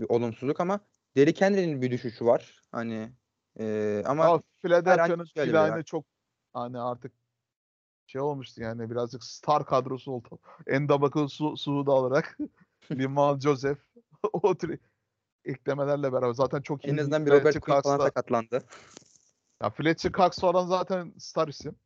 [0.00, 0.80] bir olumsuzluk ama
[1.16, 2.62] Derrick Henry'nin bir düşüşü var.
[2.72, 3.12] Hani
[3.60, 5.82] e, ama Philadelphia'nın filanı var.
[5.82, 6.04] çok
[6.52, 7.12] hani artık
[8.06, 10.38] şey olmuştu yani birazcık star kadrosu oldu.
[10.66, 12.38] Endabak'ı su, Suud'u alarak
[12.92, 13.78] Limal Joseph
[14.32, 14.78] o tür
[15.44, 16.92] eklemelerle beraber zaten çok iyi.
[16.92, 18.62] en azından bir Robert Quinn falan sakatlandı.
[19.62, 21.76] Ya Fletcher Cox falan zaten star isim.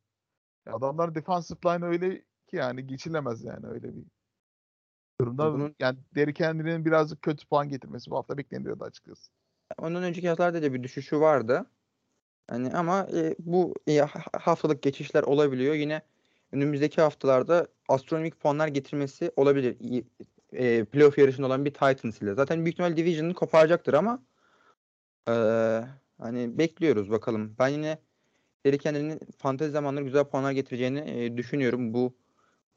[0.65, 4.03] Ya adamlar defensive line öyle ki yani geçilemez yani öyle bir
[5.21, 5.53] durumda.
[5.53, 9.31] Bunun- Yani Derrick Henry'nin birazcık kötü puan getirmesi bu hafta bekleniyordu açıkçası.
[9.77, 11.65] Ondan önceki haftalarda da bir düşüşü vardı.
[12.49, 15.73] Hani ama e, bu e, ha- haftalık geçişler olabiliyor.
[15.75, 16.01] Yine
[16.51, 20.03] önümüzdeki haftalarda astronomik puanlar getirmesi olabilir.
[20.53, 22.33] E, playoff yarışında olan bir Titans ile.
[22.33, 24.23] Zaten büyük ihtimal Division'ı koparacaktır ama
[25.27, 25.33] e,
[26.21, 27.55] hani bekliyoruz bakalım.
[27.59, 27.97] Ben yine
[28.65, 31.93] Derrick Henry'nin fantezi zamanları güzel puanlar getireceğini e, düşünüyorum.
[31.93, 32.17] Bu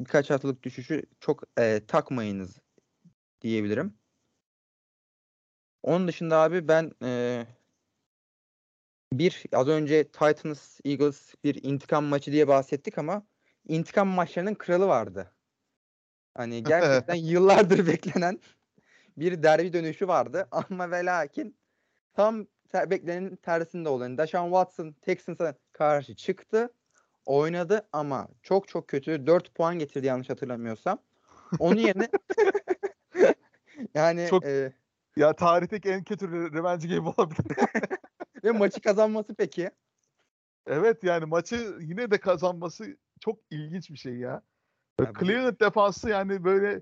[0.01, 2.59] birkaç haftalık düşüşü çok e, takmayınız
[3.41, 3.95] diyebilirim.
[5.83, 7.47] Onun dışında abi ben e,
[9.13, 13.27] bir az önce Titans Eagles bir intikam maçı diye bahsettik ama
[13.69, 15.35] intikam maçlarının kralı vardı.
[16.35, 18.41] Hani gerçekten yıllardır beklenen
[19.17, 21.57] bir derbi dönüşü vardı ama ve lakin
[22.15, 24.03] tam ter- beklenenin tersinde oldu.
[24.03, 26.73] Yani Deshaun Watson Texans'a karşı çıktı,
[27.27, 30.99] oynadı ama çok çok kötü 4 puan getirdi yanlış hatırlamıyorsam.
[31.59, 32.09] Onun yerine
[33.95, 34.73] yani Çok- e,
[35.17, 37.57] Ya tarihteki en kötü re- revenge game olabilir.
[38.45, 39.71] ve maçı kazanması peki.
[40.67, 44.43] evet yani maçı yine de kazanması çok ilginç bir şey ya.
[45.21, 46.81] Cleveland defansı yani böyle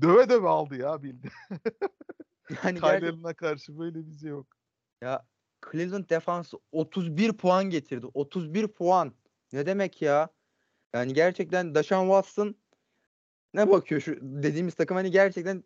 [0.00, 1.28] döve döve aldı ya bildi.
[2.64, 4.46] Yani Allen'a karşı böyle bir şey yok.
[5.02, 5.24] Ya
[5.72, 8.06] Cleveland defansı 31 puan getirdi.
[8.14, 9.12] 31 puan.
[9.52, 10.28] Ne demek ya?
[10.94, 12.54] Yani gerçekten Deshaun Watson
[13.54, 15.64] ne bakıyor şu dediğimiz takım hani gerçekten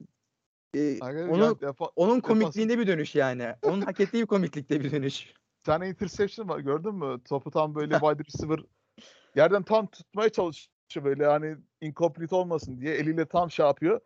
[0.74, 3.54] e, Arkadaşlar onu yani defa- onun defans- komikliğinde bir dönüş yani.
[3.62, 5.26] Onun hak ettiği bir komiklikte bir dönüş.
[5.26, 7.20] bir tane interception var gördün mü?
[7.24, 8.58] Topu tam böyle wide receiver
[9.36, 14.00] yerden tam tutmaya çalışıyor böyle hani incomplete olmasın diye eliyle tam şey yapıyor.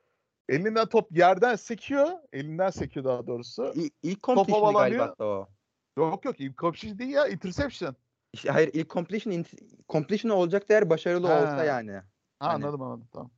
[0.49, 2.09] Elinden top yerden sekiyor.
[2.33, 3.73] Elinden sekiyor daha doğrusu.
[3.77, 5.07] İ- İlk completion'ı havalanıyor.
[5.07, 5.49] galiba o.
[5.97, 7.97] Yok yok incomplete değil ya interception.
[8.33, 11.43] İşte hayır ilk completion int- completion olacak eğer başarılı Ha.
[11.43, 11.93] olsa yani.
[11.93, 12.03] Ha,
[12.39, 13.31] Hani- anladım anladım tamam.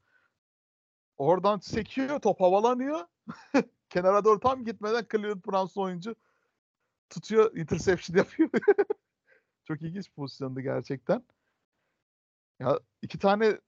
[1.17, 3.01] Oradan sekiyor top havalanıyor.
[3.89, 6.15] Kenara doğru tam gitmeden Cleveland Browns oyuncu
[7.11, 8.51] tutuyor interception yapıyor.
[9.65, 11.25] Çok ilginç pozisyondu gerçekten.
[12.61, 13.61] Ya iki tane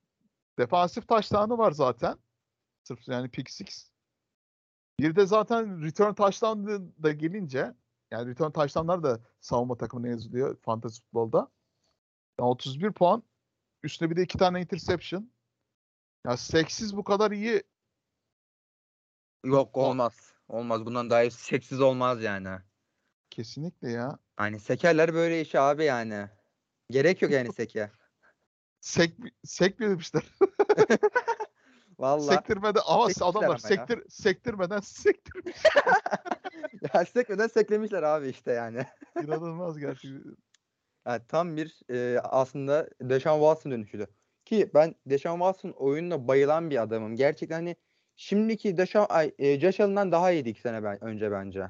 [0.59, 2.19] defansif taştanı var zaten.
[2.83, 3.91] Sırf yani pick six.
[5.01, 7.75] Bir de zaten return da- da gelince
[8.11, 11.51] yani return touchdownlar da savunma takımına yazılıyor fantasy futbolda.
[12.41, 13.23] Ya 31 puan.
[13.83, 15.31] Üstüne bir de iki tane interception.
[16.27, 17.63] Ya seksiz bu kadar iyi.
[19.45, 20.35] Yok olmaz.
[20.49, 20.87] Olmaz.
[20.87, 22.59] Bundan daha iyi seksiz olmaz yani.
[23.31, 24.19] Kesinlikle ya.
[24.37, 26.29] Hani sekerler böyle işi abi yani.
[26.91, 27.91] Gerek yok yani seke.
[28.81, 29.15] Sek,
[29.45, 30.23] sekmemişler.
[31.99, 32.35] Vallahi.
[32.35, 35.57] Sektirmeden ama sekmişler adamlar ama sektir, sektirmeden sektirmiş.
[36.95, 38.87] Ya sekmeden seklemişler abi işte yani.
[39.25, 40.37] İnanılmaz gerçekten.
[41.07, 44.07] Yani tam bir e, aslında Deshaun Watson dönüşüydü.
[44.45, 47.17] Ki ben Deshaun Watson oyununa bayılan bir adamım.
[47.17, 47.77] Gerçekten hani
[48.17, 51.69] şimdiki Deshaun, ay, e, Josh Allen'dan daha iyiydi iki sene ben, önce bence.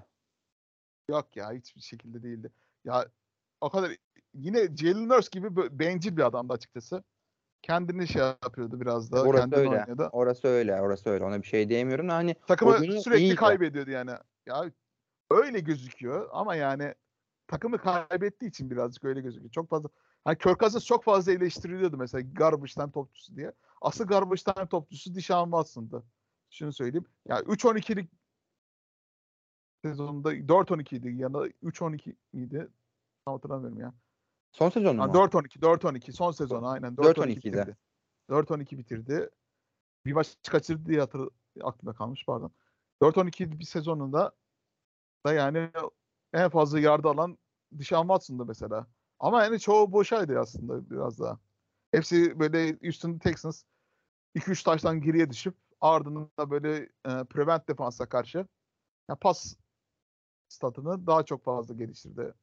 [1.11, 2.51] Yok ya hiçbir şekilde değildi.
[2.85, 3.07] Ya
[3.61, 3.93] o kadar
[4.35, 7.05] yine Jalen Hurts gibi bencil bir adamdı açıkçası.
[7.63, 9.23] Kendini şey yapıyordu biraz da.
[9.23, 9.69] Orası öyle.
[9.69, 10.09] oynuyordu.
[10.13, 10.81] Orası öyle.
[10.81, 11.25] Orası öyle.
[11.25, 13.37] Ona bir şey diyemiyorum da hani Takımı sürekli iyiydi.
[13.37, 14.11] kaybediyordu yani.
[14.47, 14.71] Ya
[15.31, 16.95] öyle gözüküyor ama yani
[17.47, 19.51] takımı kaybettiği için birazcık öyle gözüküyor.
[19.53, 19.89] Çok fazla
[20.25, 23.53] hani Kirk Cousins çok fazla eleştiriliyordu mesela garbage time topçusu diye.
[23.83, 26.03] Asıl garbage time topçusu Deshaun Watson'dı.
[26.51, 27.07] Şunu söyleyeyim.
[27.29, 28.11] Ya 3-12'lik
[29.85, 31.09] sezonunda 4-12 idi.
[31.23, 32.69] Yana 3-12 miydi?
[33.25, 33.95] Tam hatırlamıyorum ya.
[34.53, 35.13] son sezonu Ha, mu?
[35.13, 37.37] 4-12, 4-12 son sezon aynen 4-12 4-12 'ydi.
[37.37, 37.77] bitirdi.
[38.31, 39.31] 4-12 bitirdi.
[40.07, 41.29] Bir maç kaçırdı diye hatır,
[41.63, 42.51] aklımda kalmış pardon.
[43.03, 44.33] 4-12 bir sezonunda
[45.27, 45.71] da yani
[46.33, 47.39] en fazla yardı alan
[47.73, 48.87] Deshaun Watson'dı mesela.
[49.19, 51.39] Ama yani çoğu boşaydı aslında biraz daha.
[51.91, 53.63] Hepsi böyle Houston Texans
[54.35, 58.47] 2-3 taştan geriye düşüp ardından da böyle e, prevent defansa karşı
[59.09, 59.57] ya pas
[60.49, 62.35] statını daha çok fazla geliştirdi.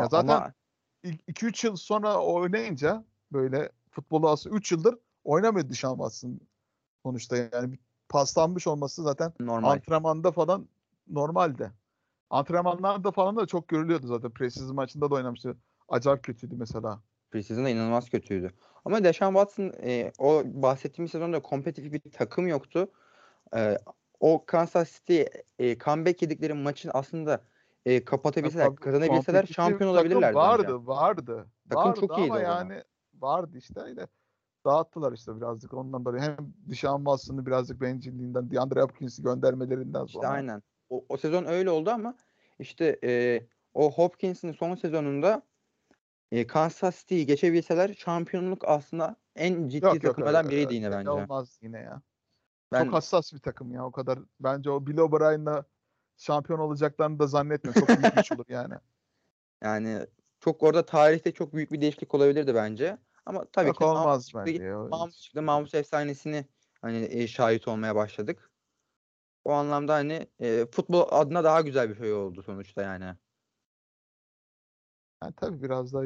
[0.00, 0.52] Ya zaten- Ama
[1.04, 6.40] 2-3 yıl sonra oynayınca böyle futbolu aslında 3 yıldır oynamıyor Deshaun Watson
[7.02, 7.78] sonuçta yani
[8.10, 9.70] paslanmış olması zaten normal.
[9.70, 10.68] antrenmanda falan
[11.08, 11.70] normalde.
[12.30, 14.30] Antrenmanlarda falan da çok görülüyordu zaten.
[14.30, 15.56] Preseason maçında da oynamıştı.
[15.88, 17.00] Acayip kötüydü mesela.
[17.30, 18.50] Preseason'da inanılmaz kötüydü.
[18.84, 22.88] Ama Deshaun Watson e, o bahsettiğimiz sezonda kompetitif bir takım yoktu.
[23.56, 23.78] E,
[24.20, 25.22] o Kansas City
[25.58, 27.40] e, comeback yedikleri maçın aslında
[27.86, 30.86] e, kapatabilseler, Kom- kazanabilseler şampiyon olabilirlerdi Vardı, bence.
[30.86, 31.46] vardı.
[31.68, 32.82] Takım vardı çok iyiydi ama yani
[33.14, 34.06] vardı işte öyle.
[34.64, 36.22] Dağıttılar işte birazcık ondan dolayı.
[36.22, 36.36] Hem
[36.70, 40.28] Deshaun Watson'ı birazcık bencilliğinden, DeAndre Hopkins'i göndermelerinden İşte sonra.
[40.28, 40.62] aynen.
[40.90, 42.16] O, o sezon öyle oldu ama
[42.58, 43.42] işte e,
[43.74, 45.42] o Hopkins'in son sezonunda
[46.32, 50.96] e, Kansas City'yi geçebilseler şampiyonluk aslında en ciddi Yok yok takımlardan öyle- biriydi yine öyle
[50.96, 51.10] bence.
[51.10, 52.02] Olmaz yine ya.
[52.72, 54.18] Ben Çok hassas bir takım ya o kadar.
[54.40, 55.64] Bence o Bill O'Brien'la
[56.16, 57.86] şampiyon olacaklarını da zannetmiyorum.
[57.86, 58.74] Çok büyük güç olur yani.
[59.62, 60.06] yani
[60.40, 62.98] çok orada tarihte çok büyük bir değişiklik olabilirdi bence.
[63.30, 64.72] Ama tabii Yok ki Mahmut olmaz çıktı, bence.
[64.72, 65.42] Mahmut çıktı.
[65.42, 66.46] Mahmut efsanesini
[66.82, 68.50] hani e, şahit olmaya başladık.
[69.44, 73.16] O anlamda hani e, futbol adına daha güzel bir şey oldu sonuçta yani.
[75.22, 76.02] Yani tabii biraz da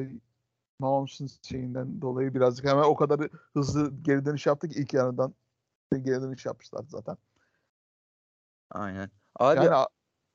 [0.79, 5.35] Mahomes'un şeyinden dolayı birazcık hemen o kadar hızlı geri dönüş yaptık ki ilk yarıdan
[5.91, 7.17] geri dönüş yapmışlar zaten.
[8.69, 9.11] Aynen.
[9.35, 9.85] Abi Yani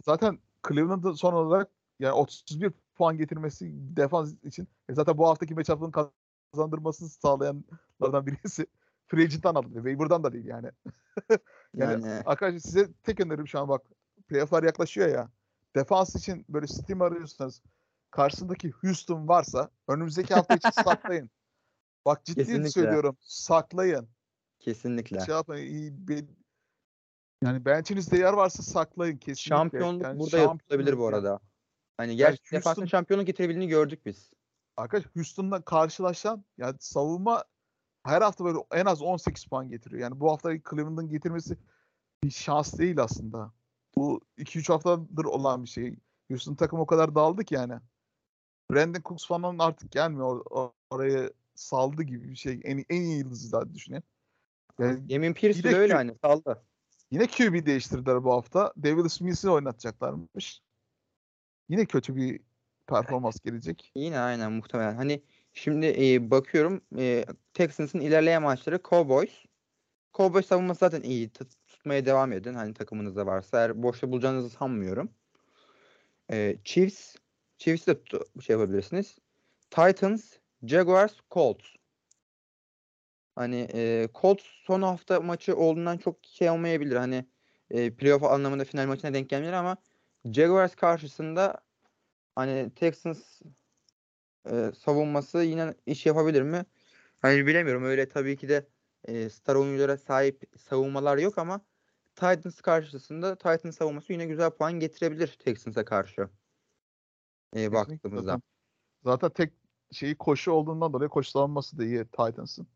[0.05, 5.91] zaten Cleveland'ın son olarak yani 31 puan getirmesi defans için e zaten bu haftaki matchup'ın
[6.61, 8.67] kazandırmasını sağlayanlardan birisi
[9.07, 9.75] free agent'tan aldı.
[9.75, 10.71] Waiver'dan da değil yani.
[11.77, 13.83] Yani, yani arkadaşlar size tek önerim şu an bak
[14.29, 15.29] playoff'lar yaklaşıyor ya.
[15.77, 17.63] Defans için böyle Steam arıyorsanız
[18.11, 21.31] karşısındaki Houston varsa önümüzdeki hafta için saklayın.
[22.05, 22.71] Bak ciddi Kesinlikle.
[22.71, 23.17] söylüyorum.
[23.21, 24.09] Saklayın.
[24.59, 25.21] kesinlikle.
[25.21, 25.71] Şey yapmayın.
[25.71, 26.25] iyi bir-
[27.45, 29.57] yani benchinizde yer varsa saklayın kesinlikle.
[29.57, 31.41] Şampiyonluk Yani burada yapılabilir bu şampiyonluk arada.
[31.97, 34.31] Hani gerçekten Houston- defansın şampiyonluk getirebildiğini gördük biz.
[34.81, 37.45] Arkadaş Houston'la karşılaşan yani savunma
[38.05, 40.03] her hafta böyle en az 18 puan getiriyor.
[40.03, 41.57] Yani bu hafta Cleveland'ın getirmesi
[42.25, 43.53] bir şans değil aslında.
[43.97, 45.97] Bu 2-3 haftadır olan bir şey.
[46.31, 47.75] Houston takım o kadar dağıldı ki yani.
[48.71, 50.27] Brandon Cooks falan artık gelmiyor.
[50.27, 52.61] Or- or- oraya saldı gibi bir şey.
[52.65, 54.03] En, en iyi yıldızı zaten düşünün.
[54.79, 56.63] Yani Yemin Pierce de öyle hani saldı.
[57.11, 58.73] yine QB değiştirdiler bu hafta.
[58.83, 60.63] David Smith'i oynatacaklarmış.
[61.69, 62.41] Yine kötü bir
[62.91, 63.93] performans gelecek.
[63.95, 64.95] Yine aynen muhtemelen.
[64.95, 65.23] Hani
[65.53, 67.25] şimdi e, bakıyorum e,
[67.55, 69.45] Texans'ın ilerleyen maçları Cowboys.
[70.15, 71.29] Cowboys savunması zaten iyi.
[71.29, 72.55] Tut- tutmaya devam edin.
[72.55, 73.59] Hani takımınızda varsa.
[73.59, 75.11] Eğer boşta bulacağınızı sanmıyorum.
[76.31, 77.17] E, Chiefs.
[77.59, 77.99] Chiefs'i de
[78.41, 79.19] şey yapabilirsiniz.
[79.71, 81.67] Titans, Jaguars, Colts.
[83.35, 86.97] Hani e, Colts son hafta maçı olduğundan çok şey olmayabilir.
[86.97, 87.25] Hani
[87.71, 89.77] e, playoff anlamında final maçına denk gelmeyebilir ama
[90.25, 91.61] Jaguars karşısında
[92.35, 93.41] hani Texans
[94.51, 96.65] e, savunması yine iş yapabilir mi?
[97.23, 97.85] Hani bilemiyorum.
[97.85, 98.67] Öyle tabii ki de
[99.05, 101.61] e, star oyunculara sahip savunmalar yok ama
[102.15, 106.29] Titans karşısında Titans savunması yine güzel puan getirebilir Texans'a karşı.
[107.57, 108.33] E, baktığımızda.
[108.33, 108.43] Zaten,
[109.05, 109.53] zaten tek
[109.93, 112.67] şeyi koşu olduğundan dolayı koşu savunması da iyi Titans'ın.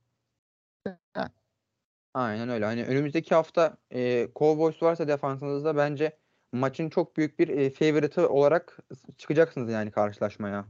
[2.14, 2.64] Aynen öyle.
[2.64, 6.19] Hani önümüzdeki hafta e, Cowboys varsa defansınızda bence
[6.55, 8.79] maçın çok büyük bir e, favorite'ı olarak
[9.19, 10.67] çıkacaksınız yani karşılaşmaya.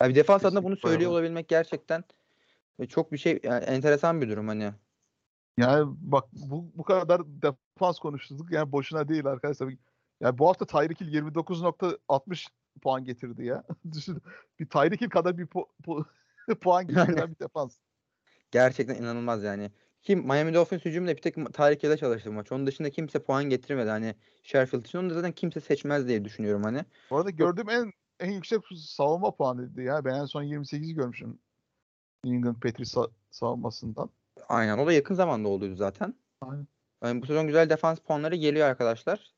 [0.00, 1.08] Yani bir defans adına bunu söylüyor öyle.
[1.08, 2.04] olabilmek gerçekten
[2.88, 4.72] çok bir şey yani enteresan bir durum hani.
[5.58, 8.52] Yani bak bu, bu kadar defans konuştuk.
[8.52, 9.74] Yani boşuna değil arkadaşlar.
[10.20, 12.46] Yani bu hafta Tyreek Hill 29.60
[12.82, 13.64] puan getirdi ya.
[13.92, 14.22] Düşün.
[14.60, 16.06] Bir Tyreek Hill kadar bir pu- pu-
[16.60, 17.78] puan getiren bir defans.
[18.50, 19.70] Gerçekten inanılmaz yani.
[20.04, 22.52] Kim Miami Dolphins hücumunda bir tek Tarık Yıl'a çalıştı maç.
[22.52, 23.90] Onun dışında kimse puan getirmedi.
[23.90, 26.84] Hani Sherfield için onu da zaten kimse seçmez diye düşünüyorum hani.
[27.10, 30.04] Bu arada gördüğüm en en yüksek savunma puanıydı ya.
[30.04, 31.38] Ben en son 28'i görmüşüm.
[32.24, 34.10] New England Patriots sa- savunmasından.
[34.48, 36.14] Aynen o da yakın zamanda olduydu zaten.
[36.40, 36.66] Aynen.
[37.04, 39.34] Yani bu sezon güzel defans puanları geliyor arkadaşlar.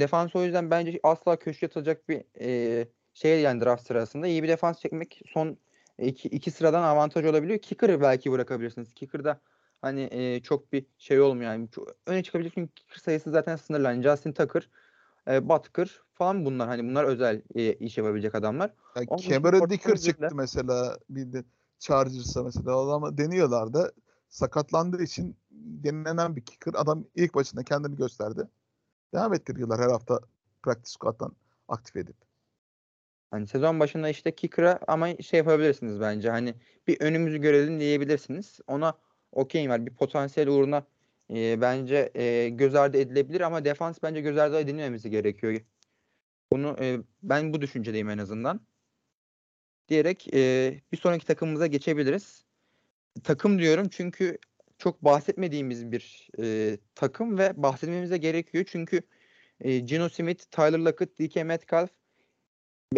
[0.00, 4.26] Defans o yüzden bence asla köşeye atılacak bir e, şey yani draft sırasında.
[4.26, 5.56] iyi bir defans çekmek son
[5.98, 7.58] iki, iki sıradan avantaj olabiliyor.
[7.58, 8.94] Kicker'ı belki bırakabilirsiniz.
[8.94, 9.40] Kicker'da
[9.82, 11.52] hani e, çok bir şey olmuyor.
[11.52, 14.02] Yani çok, öne çıkabilir çünkü kicker sayısı zaten sınırlı.
[14.02, 14.68] Justin Tucker,
[15.28, 16.68] e, Butker falan bunlar.
[16.68, 18.74] Hani bunlar özel e, iş yapabilecek adamlar.
[18.96, 21.44] Yani Onun Cameron Dicker çıktı mesela bir de
[21.78, 23.92] Chargers'a mesela adamı deniyorlardı.
[24.28, 26.72] Sakatlandığı için denenen bir kicker.
[26.76, 28.48] Adam ilk başında kendini gösterdi.
[29.14, 30.20] Devam ettiriyorlar her hafta
[30.62, 31.32] practice squad'dan
[31.68, 32.16] aktif edip.
[33.30, 36.30] Hani sezon başında işte kicker'a ama şey yapabilirsiniz bence.
[36.30, 36.54] Hani
[36.86, 38.60] bir önümüzü görelim diyebilirsiniz.
[38.66, 38.94] Ona
[39.32, 39.86] okeyim var.
[39.86, 40.86] Bir potansiyel uğruna
[41.30, 45.60] e, bence e, göz ardı edilebilir ama defans bence göz ardı edilmemesi gerekiyor.
[46.52, 48.60] Bunu e, ben bu düşüncedeyim en azından.
[49.88, 52.44] Diyerek e, bir sonraki takımımıza geçebiliriz.
[53.24, 54.38] Takım diyorum çünkü
[54.78, 58.64] çok bahsetmediğimiz bir e, takım ve bahsetmemize gerekiyor.
[58.68, 59.02] Çünkü
[59.60, 61.90] e, Geno Smith, Tyler Lockett, DK Metcalf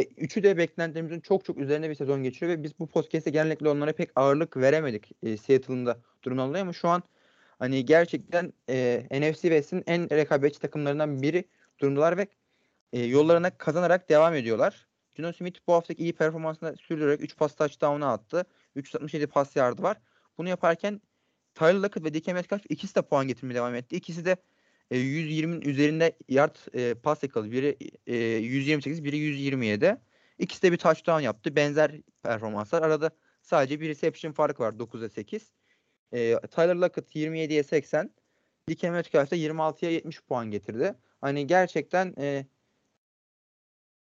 [0.03, 3.93] üçü de beklentilerimizin çok çok üzerine bir sezon geçiriyor ve biz bu podcast'te genellikle onlara
[3.93, 7.03] pek ağırlık veremedik e, Seattle'ın da durumdan dolayı ama şu an
[7.59, 11.45] hani gerçekten e, NFC West'in en rekabetçi takımlarından biri
[11.79, 12.27] durumdalar ve
[12.93, 14.87] e, yollarına kazanarak devam ediyorlar.
[15.15, 18.45] Geno Smith bu haftaki iyi performansını sürdürerek 3 pas touchdown'a attı.
[18.77, 19.97] 367 pas yardı var.
[20.39, 21.01] Bunu yaparken
[21.55, 23.97] Tyler Lockett ve DK Metcalf ikisi de puan getirmeye devam etti.
[23.97, 24.37] İkisi de
[24.90, 27.51] e, 120'nin üzerinde yard e, pas yakaladı.
[27.51, 29.97] Biri e, 128, biri 127.
[30.38, 31.57] İkisi de bir touchdown yaptı.
[31.57, 31.92] Benzer
[32.23, 32.83] performanslar.
[32.83, 33.11] Arada
[33.42, 35.53] sadece bir reception farkı var 9'a 8.
[36.12, 38.11] E, Tyler Lockett 27'ye 80.
[38.68, 40.94] DK Metcalf de 26'ya 70 puan getirdi.
[41.20, 42.47] Hani gerçekten e,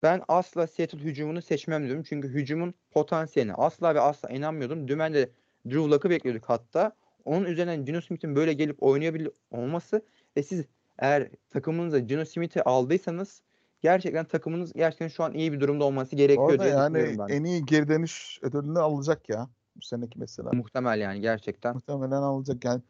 [0.04, 2.04] ben asla Seattle hücumunu seçmem diyorum.
[2.10, 4.88] Çünkü hücumun potansiyeline asla ve asla inanmıyordum.
[4.88, 5.30] Dümen de
[5.66, 6.96] Drew Luck'ı bekliyorduk hatta.
[7.26, 10.02] Onun üzerinden Geno Smith'in böyle gelip oynayabilir olması
[10.38, 10.66] ve siz
[11.00, 13.44] eğer takımınıza Geno Smith'i aldıysanız
[13.82, 17.28] gerçekten takımınız gerçekten şu an iyi bir durumda olması gerekiyor Orada diye yani ben.
[17.28, 19.50] en iyi geri dönüş ödülünü alacak ya.
[19.76, 20.50] Bu seneki mesela.
[20.54, 21.74] Muhtemel yani gerçekten.
[21.74, 22.82] Muhtemelen alacak yani.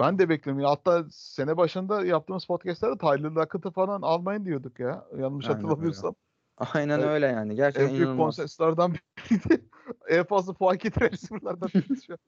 [0.00, 0.62] Ben de bekliyorum.
[0.62, 5.06] Ya Hatta sene başında yaptığımız podcastlerde Tyler Lockett'ı falan almayın diyorduk ya.
[5.18, 6.14] Yanlış Aynen hatırlamıyorsam.
[6.56, 7.08] Aynen Evet.
[7.08, 7.56] öyle yani.
[7.56, 8.24] Gerçekten En büyük inanılmaz.
[8.24, 9.64] konsenslerden biriydi.
[10.08, 12.18] en fazla puan getiren receiver'lardan biri şu an.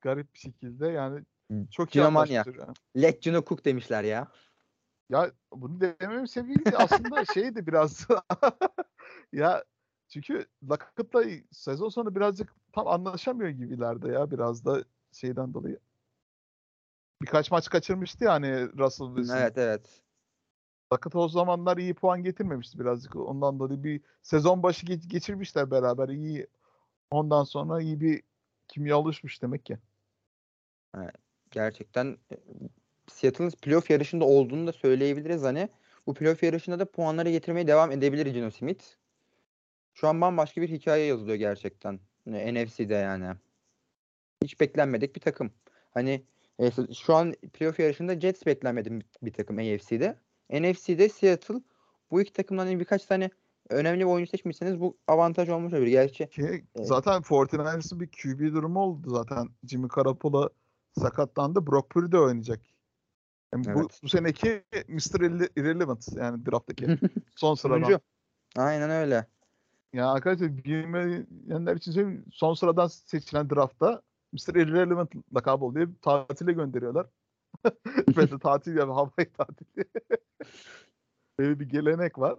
[0.00, 1.24] Garip bir şekilde yani
[1.70, 1.98] çok iyi.
[2.58, 2.74] Yani.
[2.96, 4.28] Let Geno Cook demişler ya.
[5.08, 8.06] Ya bunu dememin sebebi de aslında şeydi biraz
[9.32, 9.64] ya
[10.08, 15.78] çünkü Lockett'la sezon sonu birazcık tam anlaşamıyor gibilerdi ya biraz da şeyden dolayı.
[17.22, 19.36] Birkaç maç kaçırmıştı yani Russell Wilson.
[19.36, 20.02] Evet evet.
[20.92, 23.16] Lockett o zamanlar iyi puan getirmemişti birazcık.
[23.16, 26.08] Ondan dolayı bir sezon başı ge- geçirmişler beraber.
[26.08, 26.46] iyi
[27.10, 28.22] ondan sonra iyi bir
[28.68, 29.78] kimya oluşmuş demek ki.
[31.50, 32.36] Gerçekten e,
[33.08, 35.42] Seattle'ın playoff yarışında olduğunu da söyleyebiliriz.
[35.42, 35.68] Hani
[36.06, 38.84] bu playoff yarışında da puanları getirmeye devam edebilir Geno Smith.
[39.94, 42.00] Şu an bambaşka bir hikaye yazılıyor gerçekten.
[42.24, 43.26] Hani NFC'de yani.
[44.42, 45.50] Hiç beklenmedik bir takım.
[45.90, 46.22] Hani
[46.58, 48.92] e, şu an playoff yarışında Jets beklenmedik
[49.22, 50.16] bir, takım AFC'de.
[50.50, 51.60] NFC'de Seattle
[52.10, 53.30] bu iki takımdan hani birkaç tane
[53.68, 55.90] önemli bir oyuncu seçmişseniz bu avantaj olmuş olabilir.
[55.90, 56.64] Gerçi Ki Evet.
[56.74, 59.48] zaten 49ers'ın bir QB durumu oldu zaten.
[59.64, 60.48] Jimmy Garoppolo
[60.92, 61.66] sakatlandı.
[61.66, 62.60] Brock Purdy de oynayacak.
[63.54, 64.00] Yani bu, Evet.
[64.02, 65.20] bu seneki Mr.
[65.20, 66.86] Irre- Irrelevant yani drafttaki
[67.36, 68.00] son sıradan.
[68.56, 69.26] Aynen öyle.
[69.92, 72.24] Ya arkadaşlar bilmeyenler için söyleyeyim.
[72.32, 74.54] Son sıradan seçilen draftta Mr.
[74.54, 75.88] Irrelevant lakabı oluyor.
[76.02, 77.06] Tatile gönderiyorlar.
[78.16, 79.84] Böyle tatil ya Hawaii tatili.
[81.38, 82.38] Böyle bir gelenek var.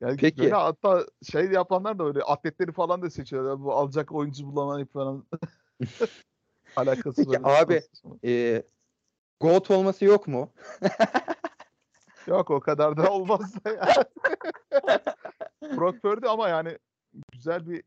[0.00, 0.38] Yani Peki.
[0.42, 3.60] böyle hatta şey yapanlar da öyle atletleri falan da seçiyorlar.
[3.60, 5.26] Bu alacak oyuncu bulamayıp falan.
[6.76, 7.82] Alakası Peki abi,
[8.24, 8.62] E,
[9.40, 10.52] GOAT olması yok mu?
[12.26, 14.04] Yok o kadar da olmaz da yani.
[15.78, 16.78] Brock Purdy ama yani
[17.32, 17.82] güzel bir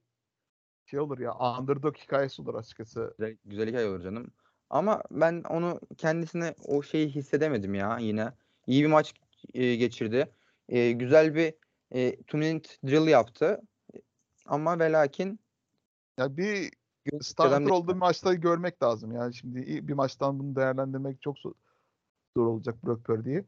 [0.86, 1.34] şey olur ya.
[1.34, 3.13] Underdog hikayesi olur açıkçası.
[3.17, 4.32] Güzel, güzel hikaye olur canım.
[4.69, 8.32] Ama ben onu kendisine o şeyi hissedemedim ya yine.
[8.67, 9.13] İyi bir maç
[9.53, 10.32] e, geçirdi.
[10.69, 11.53] E, güzel bir
[11.91, 12.39] e, two
[12.88, 13.61] drill yaptı.
[14.45, 15.39] Ama ve lakin
[16.17, 16.71] Ya bir
[17.21, 19.11] starter olduğu maçta görmek lazım.
[19.11, 21.53] Yani şimdi bir maçtan bunu değerlendirmek çok zor,
[22.37, 23.45] zor olacak Brock Purdy'yi.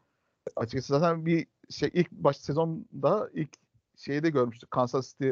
[0.55, 3.49] Açıkçası zaten bir şey ilk baş sezonda ilk
[3.97, 4.71] şeyi de görmüştük.
[4.71, 5.31] Kansas City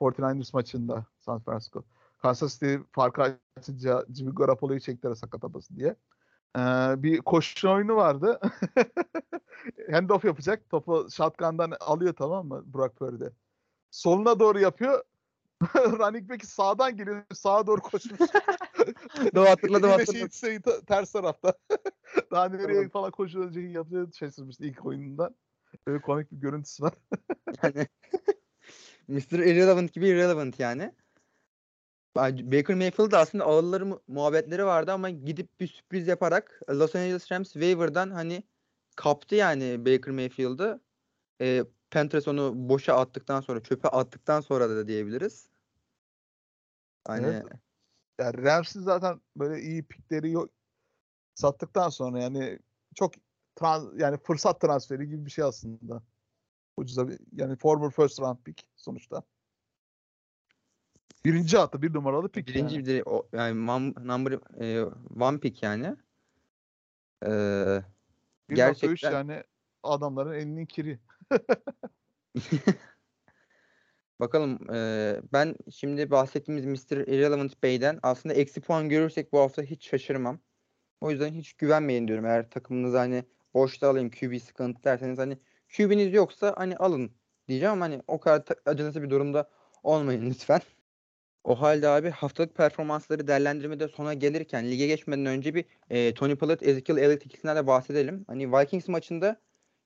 [0.00, 1.84] 49ers maçında San Francisco.
[2.18, 5.96] Kansas City farkı açınca Jimmy Garoppolo'yu çektiler sakat abası diye.
[6.56, 6.60] Ee,
[7.02, 8.40] bir koşu oyunu vardı.
[9.90, 10.70] Handoff yapacak.
[10.70, 13.24] Topu shotgun'dan alıyor tamam mı Brock Purdy.
[13.90, 15.02] Soluna doğru yapıyor.
[15.98, 17.22] Running back'i sağdan geliyor.
[17.34, 18.20] Sağa doğru koşmuş.
[19.34, 20.30] Doğru hatırladım hatırladım.
[20.30, 21.54] şey, şey, ters tarafta.
[22.30, 25.34] Daha nereye falan koşulacak yaptığı şaşırmıştı ilk oyunundan.
[25.86, 26.94] Böyle komik bir görüntüsü var.
[27.62, 27.86] Yani
[29.08, 29.38] Mr.
[29.38, 30.92] Irrelevant gibi irrelevant yani.
[32.16, 37.32] Baker Mayfield da aslında ağırları mu- muhabbetleri vardı ama gidip bir sürpriz yaparak Los Angeles
[37.32, 38.42] Rams waiver'dan hani
[38.96, 40.80] kaptı yani Baker Mayfield'ı.
[41.40, 45.51] E, Panthers onu boşa attıktan sonra, çöpe attıktan sonra da diyebiliriz.
[47.06, 47.46] Hani Evet.
[48.20, 50.50] Yani Rams'in zaten böyle iyi pikleri yok.
[51.34, 52.58] Sattıktan sonra yani
[52.94, 53.14] çok
[53.56, 56.02] trans, yani fırsat transferi gibi bir şey aslında.
[56.76, 59.22] Ucuza bir, yani former first round pick sonuçta.
[61.24, 62.48] Birinci hatta bir numaralı pick.
[62.48, 62.86] birinci yani.
[62.86, 64.84] bir o, yani mam- number e,
[65.20, 65.96] one pick yani.
[67.22, 69.44] Ee, 1.3 gerçekten- yani
[69.82, 70.98] adamların elinin kiri.
[74.22, 76.96] Bakalım eee, ben şimdi bahsettiğimiz Mr.
[77.08, 80.40] Irrelevant Bey'den aslında eksi puan görürsek bu hafta hiç şaşırmam.
[81.00, 82.26] O yüzden hiç güvenmeyin diyorum.
[82.26, 85.38] Eğer takımınız hani boşta alayım QB sıkıntı derseniz hani
[85.76, 87.12] QB'niz yoksa hani alın
[87.48, 89.50] diyeceğim ama hani o kadar acınası bir durumda
[89.84, 90.60] olmayın lütfen.
[91.44, 96.60] O halde abi haftalık performansları değerlendirmede sona gelirken lige geçmeden önce bir eee, Tony Pollard,
[96.60, 98.24] Ezekiel Elliott ikisinden de bahsedelim.
[98.28, 99.40] Hani Vikings maçında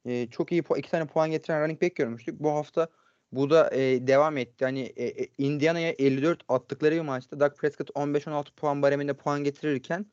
[0.05, 2.41] eee, çok iyi iki tane puan getiren running back görmüştük.
[2.41, 2.89] Bu hafta
[3.37, 4.65] bu da e, devam etti.
[4.65, 10.07] Hani e, e, Indiana'ya 54 attıkları bir maçta Dak Prescott 15-16 puan bareminde puan getirirken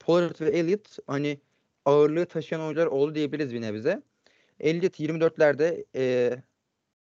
[0.00, 1.40] Pollard ve Elliott hani
[1.84, 4.02] ağırlığı taşıyan oyuncular oldu diyebiliriz bir nebze.
[4.60, 6.32] Elliott 24'lerde e,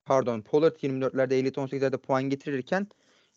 [0.05, 2.87] pardon Pollard 24'lerde Elliott 18'lerde puan getirirken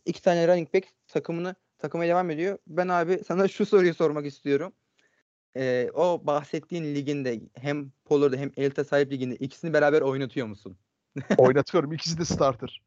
[0.06, 2.58] iki tane running back takımını takımaya devam ediyor.
[2.66, 4.72] Ben abi sana şu soruyu sormak istiyorum.
[5.56, 10.78] E, o bahsettiğin liginde hem Pollard'ı hem Elliott'a sahip liginde ikisini beraber oynatıyor musun?
[11.38, 11.92] Oynatıyorum.
[11.92, 12.82] İkisi de starter.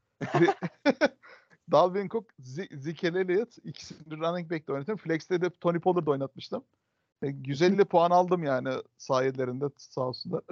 [1.72, 5.03] Dalvin Cook, Z- Zeke Elliott ikisini running back'te oynatıyorum.
[5.03, 6.63] Flex'te de Tony Pollard oynatmıştım.
[7.24, 10.43] E, 150 puan aldım yani sayelerinde sağ olsunlar.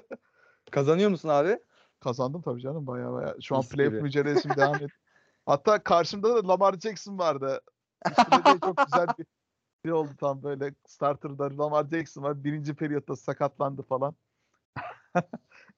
[0.70, 1.58] Kazanıyor musun abi?
[2.00, 3.34] Kazandım tabii canım baya baya.
[3.42, 4.90] Şu an playoff mücadelesi devam ediyor.
[5.46, 7.60] Hatta karşımda da Lamar Jackson vardı.
[8.06, 9.26] De çok güzel bir
[9.84, 12.44] şey oldu tam böyle starter'da Lamar Jackson var.
[12.44, 14.14] Birinci periyotta sakatlandı falan.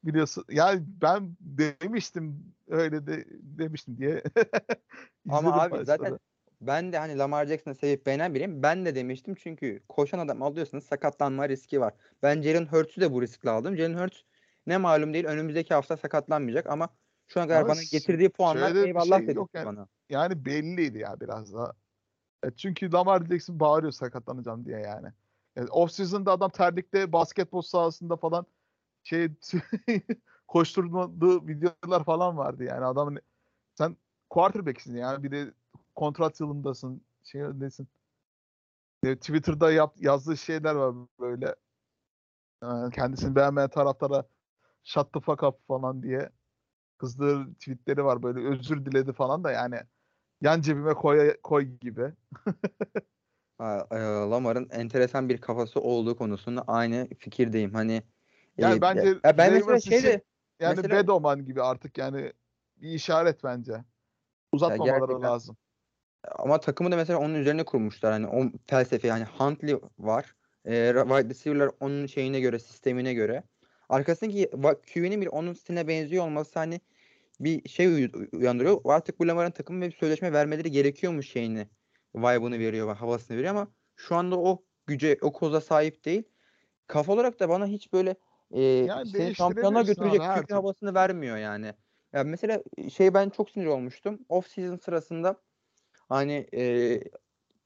[0.05, 0.45] Biliyorsun.
[0.51, 4.23] Yani ben demiştim öyle de demiştim diye.
[5.29, 6.19] Ama abi zaten
[6.61, 8.63] ben de hani Lamar Jackson'ı sevip beğenen biriyim.
[8.63, 11.95] Ben de demiştim çünkü koşan adam alıyorsanız sakatlanma riski var.
[12.23, 13.77] Ben Jalen Hurts'ü de bu riskle aldım.
[13.77, 14.21] Jalen Hurts
[14.67, 16.89] ne malum değil önümüzdeki hafta sakatlanmayacak ama
[17.29, 19.67] şu ana kadar Ama bana getirdiği puanlar eyvallah şey dedi yani.
[19.67, 19.89] bana.
[20.11, 21.75] yani belliydi ya biraz da.
[22.45, 25.09] E, çünkü Lamar Jackson bağırıyor sakatlanacağım diye yani.
[25.57, 28.47] yani off season'da adam terlikte basketbol sahasında falan
[29.05, 29.29] şey
[30.49, 33.21] koşturmadığı videolar falan vardı yani adamın
[33.75, 33.97] sen
[34.31, 35.55] quarterback'sin yani bir de
[35.95, 37.89] kontrat yılındasın şey desin.
[39.05, 41.55] E, Twitter'da yap, yazdığı şeyler var böyle
[42.63, 44.25] e, kendisini beğenmeyen taraftara
[44.85, 46.31] shut the fuck up falan diye
[46.99, 49.81] kızdığı tweetleri var böyle özür diledi falan da yani
[50.41, 52.13] yan cebime koy, koy gibi.
[53.61, 53.99] E,
[54.31, 57.75] Lamar'ın enteresan bir kafası olduğu konusunda aynı fikirdeyim.
[57.75, 58.03] Hani
[58.59, 60.23] Yani e, bence ya ben mesela Ravens için şeyde
[60.61, 62.33] Yani Mesela- Bedoman gibi artık yani
[62.77, 63.73] bir işaret bence.
[64.53, 65.57] Uzatmamaları gerçekten- lazım.
[66.39, 68.13] ama takımı da mesela onun üzerine kurmuşlar.
[68.13, 70.35] Hani o felsefe yani Huntley var.
[70.65, 73.43] E, wide receiver'lar onun şeyine göre, sistemine göre.
[73.89, 74.51] Arkasındaki
[74.95, 76.81] QB'nin bir onun stiline benziyor olması hani
[77.41, 78.81] bir şey uy- uyandırıyor.
[78.85, 81.69] Artık bu Lamar'ın takımı bir sözleşme vermeleri gerekiyormuş şeyini.
[82.15, 86.23] Vibe'ını veriyor, havasını veriyor ama şu anda o güce, o koza sahip değil.
[86.87, 88.17] Kafa olarak da bana hiç böyle
[88.53, 90.55] e, seni şampiyonluğa değiştirebilirsin götürecek türlü.
[90.57, 91.75] havasını vermiyor yani.
[92.13, 92.63] Ya mesela
[92.95, 94.19] şey ben çok sinir olmuştum.
[94.29, 95.37] Off season sırasında
[96.09, 97.01] hani e,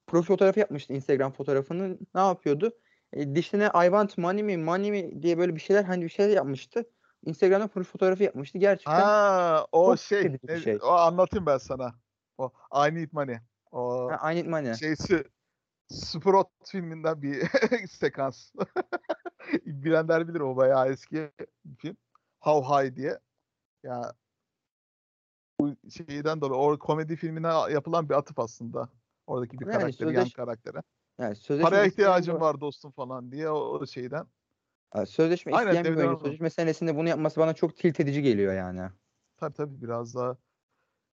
[0.06, 1.98] profil fotoğrafı yapmıştı Instagram fotoğrafını.
[2.14, 2.78] Ne yapıyordu?
[3.12, 6.36] E, dişine I want money mi money mi diye böyle bir şeyler hani bir şeyler
[6.36, 6.84] yapmıştı.
[7.24, 8.58] Instagram'da profil fotoğrafı yapmıştı.
[8.58, 10.78] Gerçekten Ha o şey, ne- şey.
[10.82, 11.94] o anlatayım ben sana.
[12.38, 12.52] O
[12.88, 13.36] I Need Money.
[13.72, 14.74] O ha, I need money.
[14.74, 15.24] şeysi
[15.88, 17.42] Sprott filminden bir
[17.88, 18.52] sekans.
[19.66, 21.30] Bilenler bilir o bayağı eski
[21.64, 21.96] bir film.
[22.40, 23.18] How High diye.
[23.82, 24.12] Ya
[25.60, 28.88] bu şeyden dolayı o komedi filmine yapılan bir atıf aslında.
[29.26, 30.82] Oradaki bir Yani karakteri, yan sözleş- karaktere.
[31.20, 34.26] Yani sözleşme Paraya ihtiyacım var dostum falan diye o, o şeyden.
[35.06, 38.90] Sözleşme Aynen, isteyen bir oyuncu sözleşme senesinde bunu yapması bana çok tilt edici geliyor yani.
[39.36, 40.36] Tabii tabii biraz daha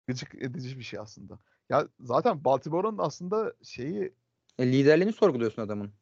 [0.08, 1.40] gıcık edici bir şey aslında.
[1.70, 4.14] Ya zaten Baltimore'un aslında şeyi
[4.60, 5.94] E, liderliğini sorguluyorsun adamın.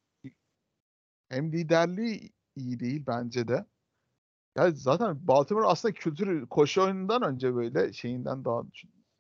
[1.32, 3.66] Hem liderliği iyi değil bence de.
[4.58, 8.64] Ya zaten Baltimore aslında kültürü koşu oyunundan önce böyle şeyinden daha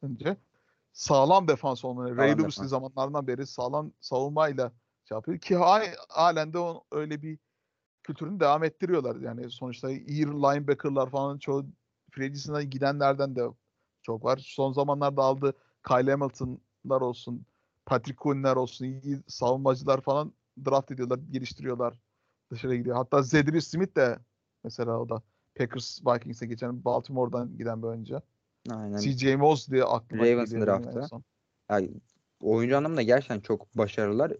[0.03, 0.37] önce
[0.93, 2.17] sağlam defans olmalı.
[2.17, 2.69] Ray Lewis'li defans.
[2.69, 4.71] zamanlardan beri sağlam savunmayla
[5.05, 7.39] şey yapıyor ki ha- halen de o- öyle bir
[8.03, 9.15] kültürünü devam ettiriyorlar.
[9.21, 11.65] Yani sonuçta iyi linebacker'lar falan çoğu
[12.17, 13.43] agency'den gidenlerden de
[14.01, 14.37] çok var.
[14.45, 15.53] Son zamanlarda aldı
[15.87, 17.45] Kyle Hamilton'lar olsun,
[17.85, 20.33] Patrick Queen'ler olsun, iyi savunmacılar falan
[20.65, 21.93] draft ediyorlar, geliştiriyorlar.
[22.51, 22.95] Dışarı gidiyor.
[22.95, 24.19] Hatta Zedric Smith de
[24.63, 25.21] mesela o da
[25.55, 28.21] Packers Vikings'e geçen Baltimore'dan giden bir oyuncu.
[28.69, 28.97] Aynen.
[28.97, 31.07] CJ Moss diye aklıma Ravens'ın draftı.
[31.69, 31.91] Yani
[32.41, 34.33] oyuncu anlamında gerçekten çok başarılılar.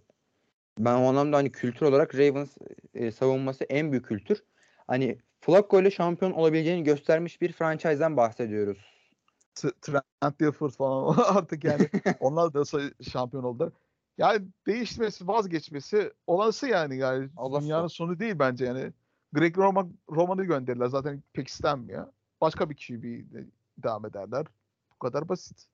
[0.80, 2.58] Ben o anlamda hani kültür olarak Ravens
[2.94, 4.44] e, savunması en büyük kültür.
[4.88, 8.78] Hani Flacco ile şampiyon olabileceğini göstermiş bir franchise'den bahsediyoruz.
[9.56, 11.90] Trent Dilfer falan artık yani
[12.20, 12.64] onlar da
[13.12, 13.72] şampiyon oldular.
[14.18, 17.66] Yani değişmesi, vazgeçmesi olası yani yani Olası.
[17.66, 18.94] dünyanın sonu değil bence yani.
[19.34, 22.08] Greg Roman, Roman'ı gönderirler zaten pek istenmiyor.
[22.42, 23.04] Başka bir QB
[23.78, 24.46] devam ederler.
[24.94, 25.58] Bu kadar basit.
[25.58, 25.68] Ki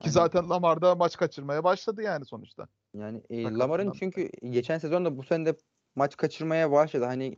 [0.00, 0.12] Aynen.
[0.12, 2.68] zaten Lamar da maç kaçırmaya başladı yani sonuçta.
[2.94, 5.56] Yani e, Lamar'ın çünkü geçen sezon da bu sene de
[5.96, 7.04] maç kaçırmaya başladı.
[7.04, 7.36] Hani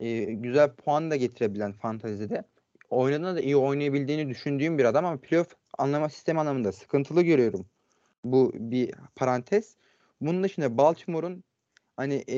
[0.00, 2.44] e, güzel puan da getirebilen fantezide.
[2.90, 7.66] Oynadığında da iyi oynayabildiğini düşündüğüm bir adam ama playoff anlama sistemi anlamında sıkıntılı görüyorum.
[8.24, 9.76] Bu bir parantez.
[10.20, 11.44] Bunun dışında Baltimore'un
[11.96, 12.36] hani e,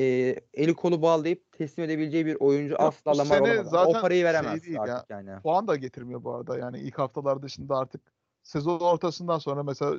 [0.53, 3.73] eli kolu bağlayıp teslim edebileceği bir oyuncu Yok, asla Lamar olamaz.
[3.73, 4.81] o parayı şey veremez ya.
[4.81, 5.41] artık yani.
[5.41, 6.57] Puan da getirmiyor bu arada.
[6.57, 8.01] Yani ilk haftalar dışında artık
[8.43, 9.91] sezon ortasından sonra mesela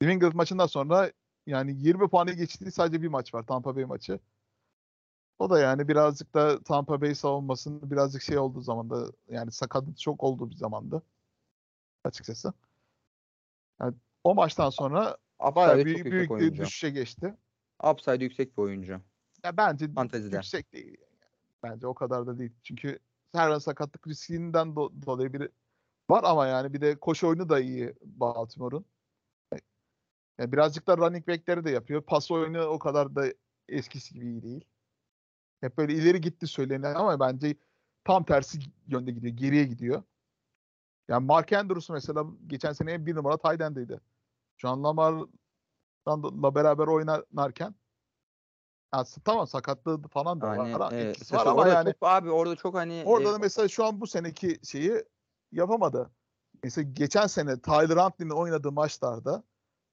[0.00, 1.12] New England maçından sonra
[1.46, 3.46] yani 20 puanı geçtiği sadece bir maç var.
[3.46, 4.20] Tampa Bay maçı.
[5.38, 10.22] O da yani birazcık da Tampa Bay savunmasının birazcık şey olduğu zamanda yani sakat çok
[10.22, 11.02] olduğu bir zamanda
[12.04, 12.52] açıkçası.
[13.80, 13.94] Yani
[14.24, 17.34] o maçtan sonra bayağı büyük, büyük bir düşüşe geçti.
[17.90, 19.00] Upside yüksek bir oyuncu.
[19.44, 20.36] Ya bence Fantezide.
[20.36, 20.96] yüksek değil.
[21.62, 22.52] Bence o kadar da değil.
[22.62, 22.98] Çünkü
[23.32, 25.48] her an sakatlık riskinden do- dolayı bir
[26.10, 28.84] var ama yani bir de koşu oyunu da iyi Baltimore'un.
[30.38, 32.02] Yani birazcık da running back'leri de yapıyor.
[32.02, 33.24] Pas oyunu o kadar da
[33.68, 34.64] eskisi gibi iyi değil.
[35.60, 37.56] Hep böyle ileri gitti söylenen ama bence
[38.04, 39.36] tam tersi yönde gidiyor.
[39.36, 40.02] Geriye gidiyor.
[41.08, 44.00] Yani Mark Andrews mesela geçen sene en bir numara tight end'iydi.
[44.64, 47.74] An Lamar'la beraber oynarken
[48.94, 50.92] ya, tamam sakatlığı falan da Yani var.
[50.92, 53.84] e, etkisi var ama yani çok, abi orada çok hani Orada e, da mesela şu
[53.84, 55.04] an bu seneki şeyi
[55.52, 56.10] yapamadı.
[56.62, 59.42] Mesela geçen sene Tyler Huntley'nin oynadığı maçlarda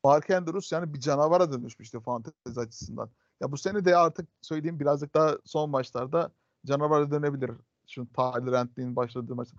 [0.04, 3.10] Mark Andrews yani bir canavara dönüşmüştü fantezi açısından.
[3.42, 6.32] Ya bu sene de artık söyleyeyim birazcık daha son maçlarda
[6.66, 7.52] canavara dönebilir.
[7.88, 9.50] Şu Tyler Huntley'nin başladığı maç.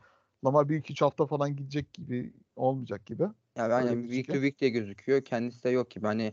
[0.44, 3.28] Lamar bir iki hafta falan gidecek gibi olmayacak gibi.
[3.56, 4.42] Yani week to gözüküyor.
[4.42, 5.24] week diye gözüküyor.
[5.24, 6.06] Kendisi de yok gibi.
[6.06, 6.32] Hani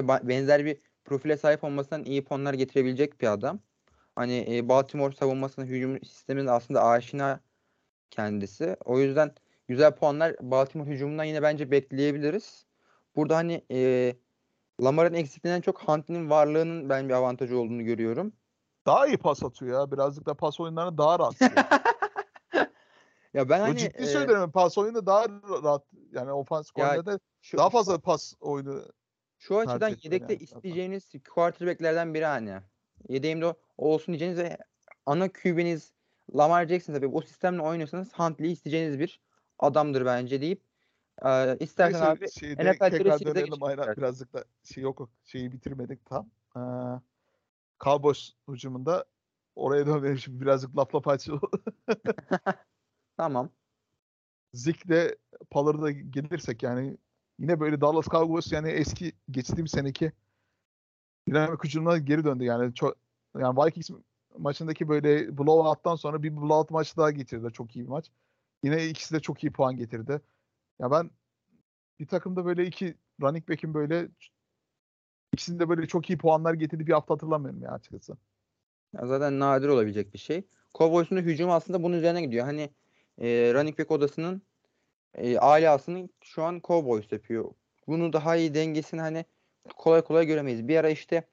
[0.00, 3.60] ba- benzer bir profile sahip olmasından iyi puanlar getirebilecek bir adam.
[4.16, 7.40] Hani e, Baltimore savunmasının hücum sisteminin aslında aşina
[8.10, 8.76] kendisi.
[8.84, 9.34] O yüzden
[9.68, 12.66] güzel puanlar Baltimore hücumundan yine bence bekleyebiliriz.
[13.16, 14.12] Burada hani e,
[14.82, 18.32] Lamar'ın eksikliğinden çok Huntley'nin varlığının ben bir avantajı olduğunu görüyorum.
[18.86, 19.92] Daha iyi pas atıyor ya.
[19.92, 21.34] Birazcık da pas oyunlarını daha rahat.
[23.34, 24.50] Ya ben hani ciddi e, söylüyorum.
[24.50, 25.28] Pas oyunu daha
[25.62, 25.84] rahat.
[26.12, 28.84] Yani ofans konuda şu, daha fazla pas oyunu
[29.38, 32.60] şu açıdan yedekte yani isteyeceğiniz quarterback'lerden biri hani.
[33.08, 34.58] Yedeğimde olsun diyeceğiniz ve
[35.06, 35.92] ana QB'niz
[36.36, 39.20] Lamar Jackson tabii o sistemle oynuyorsanız Huntley isteyeceğiniz bir
[39.58, 40.62] adamdır bence deyip
[41.24, 46.06] e, istersen Neyse abi şeyde NFL tekrar dönelim aynen birazcık da şey yok şeyi bitirmedik
[46.06, 46.30] tam.
[46.56, 46.60] Ee,
[47.80, 49.04] Cowboys hücumunda
[49.54, 51.32] oraya dönmeyelim şimdi birazcık laf laf açı.
[53.16, 53.50] Tamam.
[54.54, 55.16] Zik'le
[55.50, 56.96] Pollard'a gelirsek yani
[57.38, 60.12] yine böyle Dallas Cowboys yani eski geçtiğim seneki
[61.28, 62.96] dinamik hücumuna geri döndü yani çok
[63.38, 63.90] yani Vikings
[64.38, 68.10] maçındaki böyle blowout'tan sonra bir blowout maçı daha getirdi çok iyi bir maç.
[68.62, 70.20] Yine ikisi de çok iyi puan getirdi.
[70.78, 71.10] Ya ben
[72.00, 74.08] bir takımda böyle iki running back'in böyle
[75.32, 78.16] ikisinde böyle çok iyi puanlar getirdiği bir hafta hatırlamıyorum ya açıkçası.
[78.92, 80.46] Ya zaten nadir olabilecek bir şey.
[80.74, 82.44] Cowboys'un da hücumu aslında bunun üzerine gidiyor.
[82.44, 82.70] Hani
[83.18, 84.42] e, running back odasının
[85.14, 87.50] e, alasını şu an Cowboys yapıyor.
[87.86, 89.24] Bunu daha iyi dengesini hani
[89.76, 90.68] kolay kolay göremeyiz.
[90.68, 91.24] Bir ara işte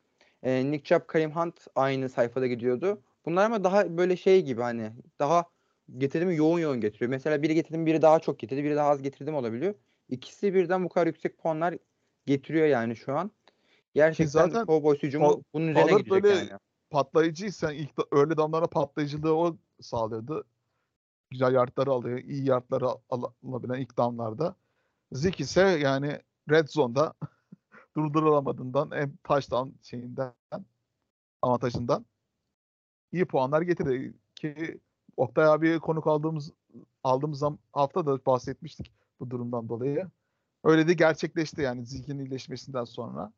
[0.44, 3.02] e, Nick Chubb, Kareem Hunt aynı sayfada gidiyordu.
[3.26, 5.46] Bunlar ama daha böyle şey gibi hani daha
[5.98, 7.10] getirimi yoğun yoğun getiriyor.
[7.10, 9.74] Mesela biri getirdim biri daha çok getirdi, biri daha az getirdim olabiliyor.
[10.10, 11.76] İkisi birden bu kadar yüksek puanlar
[12.26, 13.32] getiriyor yani şu an.
[13.94, 16.60] Gerçekten zaten Cowboys hücumu bunun üzerine gidecek böyle yani.
[16.90, 20.46] patlayıcıysan ilk öyle damlara patlayıcılığı o sağlıyordu.
[21.32, 22.18] Güzel yardları alıyor.
[22.18, 24.56] iyi yardları al- alabilen ilk damlarda.
[25.12, 27.14] Zik ise yani red zone'da
[27.98, 30.34] durdurulamadığından hem touchdown şeyinden
[31.42, 32.06] avantajından
[33.12, 34.80] iyi puanlar getirdi ki
[35.18, 36.52] Oktay abiye konuk aldığımız
[37.04, 40.10] aldığımız hafta da bahsetmiştik bu durumdan dolayı.
[40.64, 43.34] Öyle de gerçekleşti yani Zik'in iyileşmesinden sonra.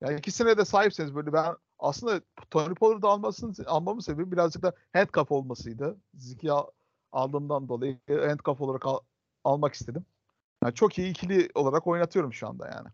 [0.00, 2.20] Yani ikisine de sahipseniz böyle ben aslında
[2.50, 5.96] Tony Pollard'ı almasının almamın sebebi birazcık da handcuff olmasıydı.
[6.14, 6.70] Zik'i al-
[7.12, 9.00] aldığımdan dolayı handcuff olarak al-
[9.44, 10.04] almak istedim.
[10.64, 12.88] Yani çok iyi ikili olarak oynatıyorum şu anda yani.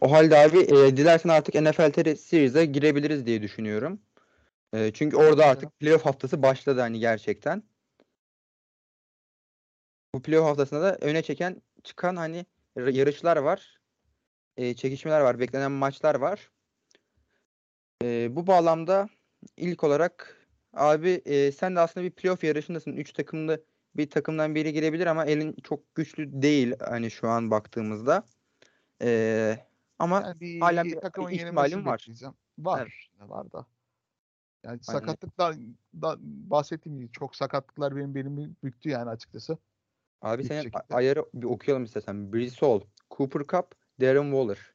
[0.00, 4.00] O halde abi e, dilersen artık NFL Series'e girebiliriz diye düşünüyorum.
[4.72, 7.62] E, çünkü orada artık playoff haftası başladı hani gerçekten.
[10.14, 13.80] Bu playoff haftasında da öne çeken çıkan hani yarışlar var.
[14.56, 15.38] E, çekişmeler var.
[15.40, 16.50] Beklenen maçlar var.
[18.02, 19.08] E, bu bağlamda
[19.56, 22.92] ilk olarak abi e, sen de aslında bir playoff yarışındasın.
[22.92, 23.64] Üç takımlı
[23.96, 28.26] bir takımdan biri girebilir ama elin çok güçlü değil hani şu an baktığımızda.
[29.02, 29.58] E,
[29.98, 31.98] ama Yani bir halen bir takımın ihtimalim yenilmesini var.
[31.98, 32.34] bekleyeceğim.
[32.58, 33.10] Var.
[33.20, 33.66] Var da.
[34.64, 35.56] Yani sakatlıklar
[35.94, 39.58] da bahsettiğim gibi çok sakatlıklar benim belimi büktü yani açıkçası.
[40.22, 42.32] Abi senin ayarı bir okuyalım istersen.
[42.32, 42.80] Brissol,
[43.10, 44.74] Cooper Cup, Darren Waller.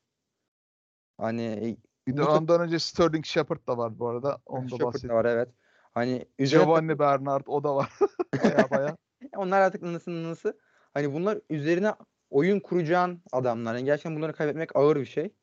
[1.18, 4.40] Hani Bir de Bu tak- ondan önce Sterling Shepard da var bu arada.
[4.46, 5.50] Onu da Shepard da var evet.
[5.94, 7.94] Hani üzerine Giovanni Bernard o da var.
[8.44, 8.98] baya baya.
[9.36, 10.60] onlar artık nınısı nınısı.
[10.94, 11.94] Hani bunlar üzerine
[12.30, 13.76] oyun kuracağın adamlar.
[13.76, 15.34] Yani gerçekten bunları kaybetmek ağır bir şey.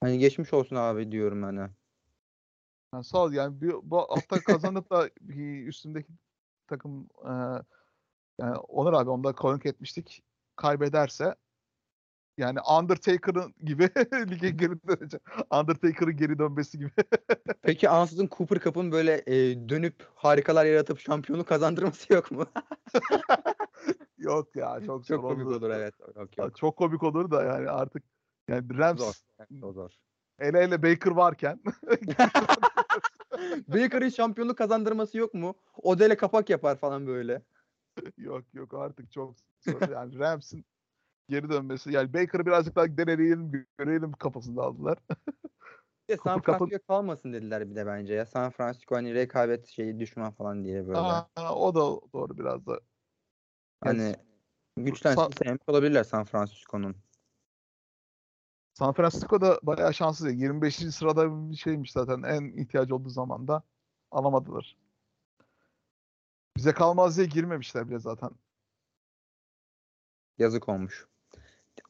[0.00, 1.68] Hani geçmiş olsun abi diyorum hani.
[2.94, 5.10] Yani sağ ol yani bir, bu hafta kazanıp da
[5.66, 6.12] üstündeki
[6.66, 7.32] takım e,
[8.40, 10.22] yani Onur abi onda konuk etmiştik.
[10.56, 11.34] Kaybederse
[12.38, 13.82] yani Undertaker'ın gibi
[14.30, 15.22] lige geri dönecek.
[15.50, 16.90] Undertaker'ın geri dönmesi gibi.
[17.62, 22.46] Peki ansızın Cooper Cup'ın böyle e, dönüp harikalar yaratıp şampiyonluk kazandırması yok mu?
[24.18, 25.56] Yok ya çok, Çok zor komik olur.
[25.56, 25.94] olur evet.
[26.16, 26.56] Yok yok.
[26.56, 28.02] Çok komik olur da yani artık
[28.48, 29.14] yani Rams Zor.
[29.62, 29.90] O zor.
[30.38, 31.60] ele ele Baker varken
[33.68, 35.54] Baker'ın şampiyonluk kazandırması yok mu?
[35.82, 37.42] Odele kapak yapar falan böyle.
[38.16, 39.88] yok yok artık çok zor.
[39.92, 40.64] Yani Rams'in
[41.28, 44.98] geri dönmesi yani Baker'ı birazcık daha deneyelim görelim kafasında aldılar.
[46.10, 48.26] De San Francisco kalmasın dediler bir de bence ya.
[48.26, 50.98] San Francisco hani rekabet şeyi düşman falan diye böyle.
[50.98, 51.80] Aa, o da
[52.12, 52.80] doğru biraz da.
[53.80, 54.16] hani Yani
[54.76, 56.96] güçlensin Sa- sevmiş olabilirler San Francisco'nun.
[58.74, 60.26] San Francisco'da bayağı şanssız.
[60.26, 60.32] ya.
[60.32, 60.76] 25.
[60.76, 63.62] sırada bir şeymiş zaten en ihtiyacı olduğu zaman da
[64.10, 64.76] alamadılar.
[66.56, 68.30] Bize kalmaz diye girmemişler bile zaten.
[70.38, 71.06] Yazık olmuş.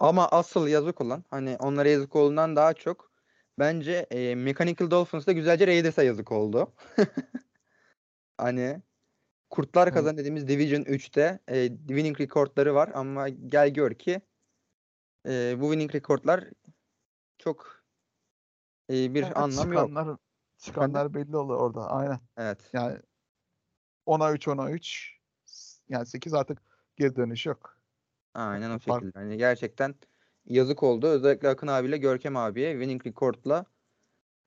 [0.01, 3.11] Ama asıl yazık olan hani onlara yazık olduğundan daha çok
[3.59, 6.73] bence e, Mechanical Dolphins'da güzelce Raiders'a yazık oldu.
[8.39, 8.83] hani
[9.51, 14.21] Kurtlar kazan dediğimiz Division 3'te e, winning recordları var ama gel gör ki
[15.29, 16.45] e, bu winning recordlar
[17.39, 17.85] çok
[18.91, 19.89] e, bir Evet, anlam yok.
[19.89, 20.19] çıkanlar,
[20.59, 21.91] çıkanlar belli oluyor orada.
[21.91, 22.21] Aynen.
[22.37, 22.71] Evet.
[22.73, 22.99] Yani
[24.07, 25.17] 10'a 3 10'a 3
[25.89, 26.59] yani 8 artık
[26.97, 27.76] geri dönüş yok.
[28.37, 29.19] Aynen o şekilde.
[29.19, 29.95] Hani gerçekten
[30.47, 31.07] yazık oldu.
[31.07, 33.65] Özellikle Akın abiyle Görkem abiye winning record'la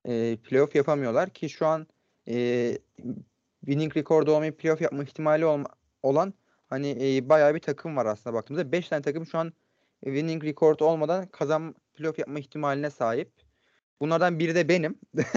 [0.04, 1.86] e, playoff yapamıyorlar ki şu an
[2.28, 2.78] e,
[3.60, 6.34] winning record'u olmayıp playoff yapma ihtimali olma- olan
[6.70, 8.72] Hani e, bayağı bir takım var aslında baktığımızda.
[8.72, 9.52] 5 tane takım şu an
[10.04, 13.32] winning record olmadan kazan playoff yapma ihtimaline sahip.
[14.00, 14.98] Bunlardan biri de benim.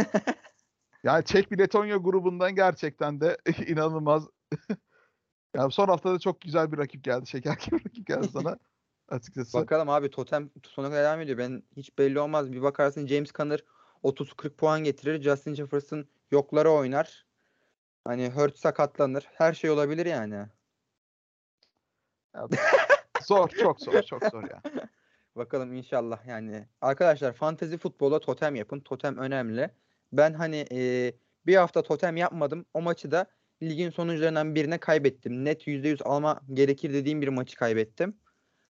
[1.04, 3.38] Yani Çek bir Letonya grubundan gerçekten de
[3.68, 4.28] inanılmaz.
[5.54, 7.28] yani son haftada çok güzel bir rakip geldi.
[7.28, 8.58] Şeker gibi rakip geldi sana.
[9.10, 9.58] Açıkçası.
[9.58, 11.38] Bakalım abi totem sona kadar devam ediyor.
[11.38, 12.51] Ben hiç belli olmaz.
[12.51, 13.64] Bir bakarsın James Conner
[14.04, 15.22] 30-40 puan getirir.
[15.22, 17.26] Justin Jefferson yoklara oynar.
[18.06, 19.28] Hani Hurt sakatlanır.
[19.34, 20.45] Her şey olabilir yani.
[23.22, 24.62] zor, çok zor, çok zor ya.
[25.36, 26.68] Bakalım inşallah yani.
[26.82, 28.80] Arkadaşlar fantezi futbola totem yapın.
[28.80, 29.70] Totem önemli.
[30.14, 31.14] Ben hani e,
[31.45, 32.66] bir hafta totem yapmadım.
[32.74, 33.26] O maçı da
[33.70, 35.45] ligin sonuncularından birine kaybettim.
[35.45, 38.18] Net %100 alma gerekir dediğim bir maçı kaybettim.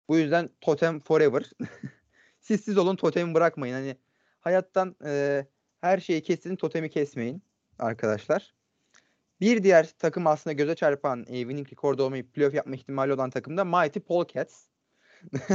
[0.08, 1.50] Bu yüzden totem forever.
[2.40, 3.74] siz siz olun totemi bırakmayın.
[3.74, 3.96] Hani
[4.40, 5.46] hayattan e,
[5.80, 7.42] her şeyi kesin totemi kesmeyin
[7.78, 8.54] arkadaşlar.
[9.40, 13.56] Bir diğer takım aslında göze çarpan e, winning record olmayı playoff yapma ihtimali olan takım
[13.56, 14.66] da Mighty Polecats.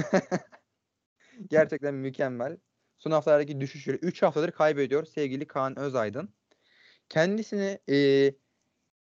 [1.49, 2.57] Gerçekten mükemmel.
[2.97, 6.33] Son haftalardaki düşüşleri 3 haftadır kaybediyor sevgili Kaan Özaydın.
[7.09, 8.33] Kendisini e,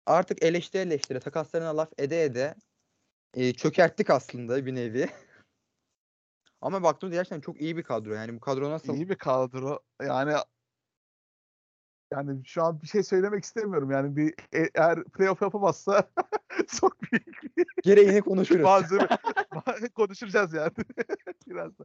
[0.08, 2.54] artık eleştire eleştire takaslarına laf ede ede
[3.34, 5.08] e, çökerttik aslında bir nevi.
[6.60, 8.14] Ama baktığımda gerçekten çok iyi bir kadro.
[8.14, 8.94] Yani bu kadro nasıl?
[8.94, 9.80] İyi bir kadro.
[10.02, 10.34] Yani
[12.12, 13.90] yani şu an bir şey söylemek istemiyorum.
[13.90, 16.10] Yani bir e- eğer playoff yapamazsa
[16.80, 18.64] çok büyük bir Gereğini konuşuruz.
[18.64, 19.08] malzeme
[19.94, 20.72] konuşacağız yani
[21.46, 21.84] biraz da.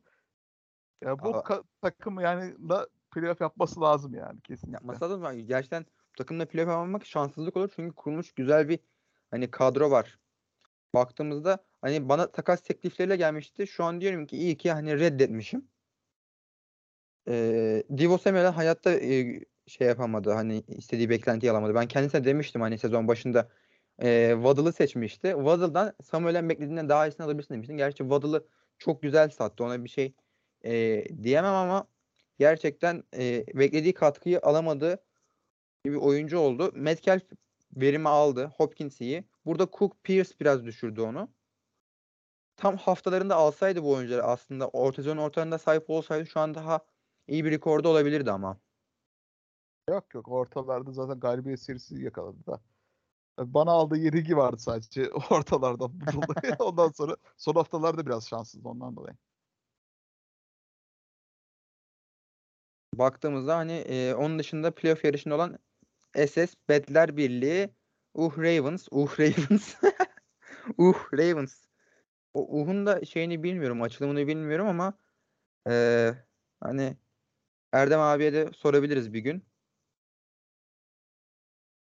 [1.01, 1.39] Ya bu Aa.
[1.39, 4.75] ka- takım yani da playoff yapması lazım yani kesinlikle.
[4.75, 5.25] Yapması lazım.
[5.25, 7.71] ama Gerçekten bu takımda playoff yapamamak şanssızlık olur.
[7.75, 8.79] Çünkü kurulmuş güzel bir
[9.31, 10.19] hani kadro var.
[10.93, 13.67] Baktığımızda hani bana takas teklifleriyle gelmişti.
[13.67, 15.67] Şu an diyorum ki iyi ki hani reddetmişim.
[17.27, 20.31] Ee, Divo Samuel'den hayatta e, şey yapamadı.
[20.31, 21.75] Hani istediği beklentiyi alamadı.
[21.75, 23.49] Ben kendisine demiştim hani sezon başında
[24.01, 25.27] e, Waddle'ı seçmişti.
[25.35, 27.77] Waddle'dan Samuel'den beklediğinden daha iyisini alabilirsin demiştim.
[27.77, 28.47] Gerçi Waddle'ı
[28.77, 29.63] çok güzel sattı.
[29.63, 30.13] Ona bir şey
[30.65, 31.87] e, diyemem ama
[32.39, 35.03] gerçekten e, beklediği katkıyı alamadı
[35.85, 36.71] bir oyuncu oldu.
[36.75, 37.23] Metcalf
[37.75, 38.51] verimi aldı.
[38.57, 39.23] Hopkins iyi.
[39.45, 41.29] Burada Cook Pierce biraz düşürdü onu.
[42.57, 46.79] Tam haftalarında alsaydı bu oyuncuları aslında orta sezon ortalarında sahip olsaydı şu an daha
[47.27, 48.59] iyi bir rekorda olabilirdi ama.
[49.89, 52.61] Yok yok ortalarda zaten galibiyet serisi yakaladı da.
[53.39, 55.85] Bana aldığı yenilgi vardı sadece ortalarda.
[56.59, 59.15] Ondan sonra son haftalarda biraz şanssızdı ondan dolayı.
[62.93, 65.59] Baktığımızda hani e, onun dışında playoff yarışında olan
[66.15, 67.69] SS Bedler Birliği
[68.13, 69.75] Uh Ravens, Uh Ravens.
[70.77, 71.65] uh Ravens.
[72.33, 74.93] O Uh'un da şeyini bilmiyorum, açılımını bilmiyorum ama
[75.69, 76.11] e,
[76.61, 76.97] hani
[77.71, 79.43] Erdem abiye de sorabiliriz bir gün.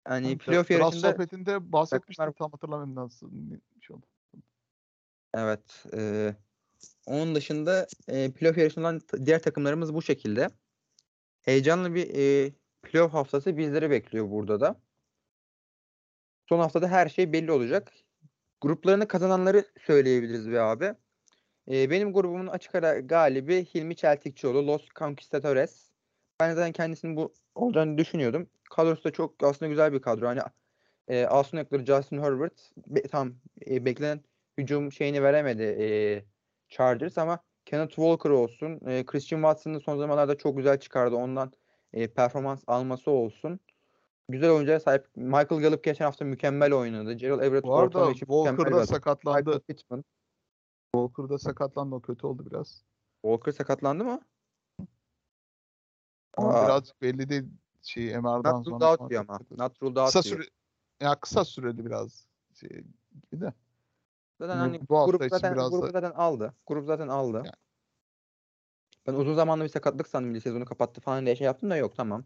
[0.04, 3.30] Hani Hani playoff yarışında sohbetinde bahsetmiştim takımlar- tam hatırlamıyorum nasıl
[3.80, 4.06] şey oldu.
[5.34, 5.86] Evet.
[5.96, 6.34] E,
[7.06, 10.48] onun dışında e, playoff yarışında olan t- diğer takımlarımız bu şekilde.
[11.42, 12.52] Heyecanlı bir e,
[12.82, 14.80] playoff haftası bizleri bekliyor burada da.
[16.48, 17.92] Son haftada her şey belli olacak.
[18.60, 20.94] Gruplarını kazananları söyleyebiliriz be abi.
[21.70, 25.90] E, benim grubumun açık ara galibi Hilmi Çeltikçioğlu, Los Conquistadores.
[26.40, 28.50] Ben zaten kendisinin bu olacağını düşünüyordum.
[28.70, 30.26] Kadrosu da çok aslında güzel bir kadro.
[30.26, 30.40] Hani
[31.08, 33.34] e, Aston Eckler, Justin Herbert be, tam
[33.70, 34.20] e, beklenen
[34.58, 35.86] hücum şeyini veremedi e,
[36.68, 41.16] Chargers ama Kenneth Walker olsun, e, Christian Watson'ın son zamanlarda çok güzel çıkardı.
[41.16, 41.52] Ondan
[41.92, 43.60] e, performans alması olsun.
[44.28, 45.06] Güzel oyunculara sahip.
[45.16, 47.12] Michael Gallup geçen hafta mükemmel oynadı.
[47.12, 48.86] Gerald Everett Bu arada için mükemmel Walker bir da adam.
[48.86, 49.60] sakatlandı.
[49.60, 50.04] Pittman.
[50.94, 52.84] Walker da sakatlandı o kötü oldu biraz.
[53.22, 54.20] Walker sakatlandı mı?
[56.36, 56.64] Ama Aa.
[56.64, 57.44] birazcık belli değil
[57.82, 58.90] şey MR'dan Not sonra.
[58.92, 59.40] out diyor ama.
[59.50, 60.36] Not ruled out Kısa diyor.
[60.42, 60.48] süre
[61.00, 62.68] ya kısa süreli biraz şey
[63.22, 63.52] gibi de.
[64.40, 66.54] Zaten hani grup için zaten da- zaten aldı.
[66.66, 67.36] Grup zaten aldı.
[67.36, 67.50] Yani.
[69.06, 70.34] Ben uzun zamanlı bir sakatlık sandım.
[70.34, 72.24] Bir sezonu kapattı falan diye şey yaptım da yok tamam.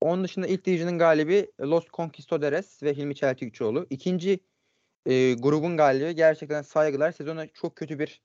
[0.00, 3.86] Onun dışında ilk division'ın galibi Los Conquistadores ve Hilmi Çeltikçioğlu.
[3.90, 4.40] İkinci
[5.06, 7.12] e, grubun galibi gerçekten saygılar.
[7.12, 8.22] Sezona çok kötü bir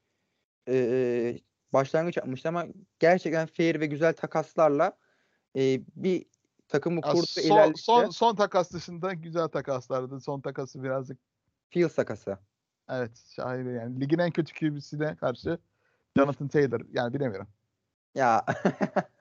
[0.68, 1.40] e,
[1.74, 2.66] başlangıç yapmıştı ama
[3.00, 4.98] gerçekten fair ve güzel takaslarla
[5.58, 6.26] e, bir
[6.68, 7.82] takımı kurdu son, ilerletti.
[7.82, 10.20] son, son takas dışında güzel takaslardı.
[10.20, 11.18] Son takası birazcık
[11.70, 12.38] Fields takası.
[12.90, 14.02] evet şahibe yani.
[14.02, 15.58] Ligin en kötü QB'sine karşı
[16.18, 17.48] Jonathan Taylor yani bilemiyorum.
[18.16, 18.46] Ya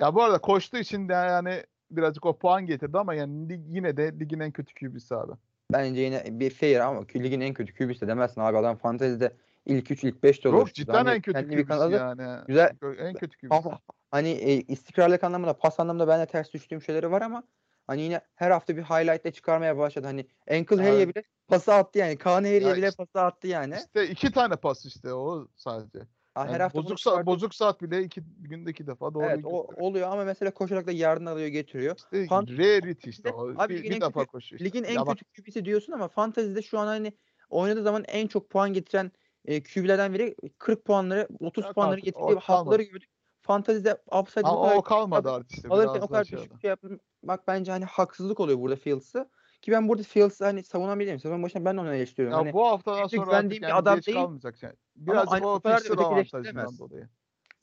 [0.00, 3.96] Ya bu arada koştuğu için de yani birazcık o puan getirdi ama yani lig, yine
[3.96, 5.32] de ligin en kötü QB'si abi.
[5.72, 8.58] Bence yine bir fair ama ligin en kötü QB'si de demezsin abi.
[8.58, 9.32] Adam fantezide
[9.66, 10.58] ilk 3 ilk 5 de olur.
[10.58, 12.38] Yok cidden en kötü QB'si yani.
[12.48, 12.70] Güzel.
[12.98, 13.70] En kötü QB'si.
[14.10, 17.42] Hani e, istikrarlık anlamında pas anlamında ben de ters düştüğüm şeyleri var ama
[17.88, 20.06] Hani yine her hafta bir highlight'le çıkarmaya başladı.
[20.06, 22.16] Hani Ankle Harry'e bile pası attı yani.
[22.16, 23.74] Kaan Harry'e Ya bile işte- pası attı yani.
[23.78, 25.98] İşte iki tane pas işte o sadece.
[26.36, 29.66] Yani her hafta bozuk, saat, bozuk saat bile iki günde iki defa doğru Evet o
[29.76, 31.96] oluyor ama mesela koşarak da yardım alıyor getiriyor.
[31.96, 33.52] İşte Fant- rarity işte o.
[33.56, 34.60] abi bir, bir defa koşuyor.
[34.60, 37.12] Ligin en Ya bak, kötü QB'si diyorsun ama fantezide şu an hani
[37.50, 39.12] oynadığı zaman en çok puan getiren
[39.44, 43.10] e, QB'lerden biri 40 puanları 30 Ya puanları getirdiği haftaları gördük.
[43.48, 45.68] Fantezide upside'ı bu ama o kalmadı artık işte.
[45.68, 49.30] alırken biraz o kadar şey düşük şey yapmak bence hani haksızlık oluyor burada Fields'ı.
[49.62, 51.20] Ki ben burada Fields'ı hani savunan biriyim.
[51.20, 52.32] Sezon başında ben de onu eleştiriyorum.
[52.32, 54.18] Ya hani bu haftadan sonra artık yani adam geç değil.
[54.18, 54.74] kalmayacak yani.
[54.96, 57.08] Birazcık aynı- o fixture avantajından dolayı.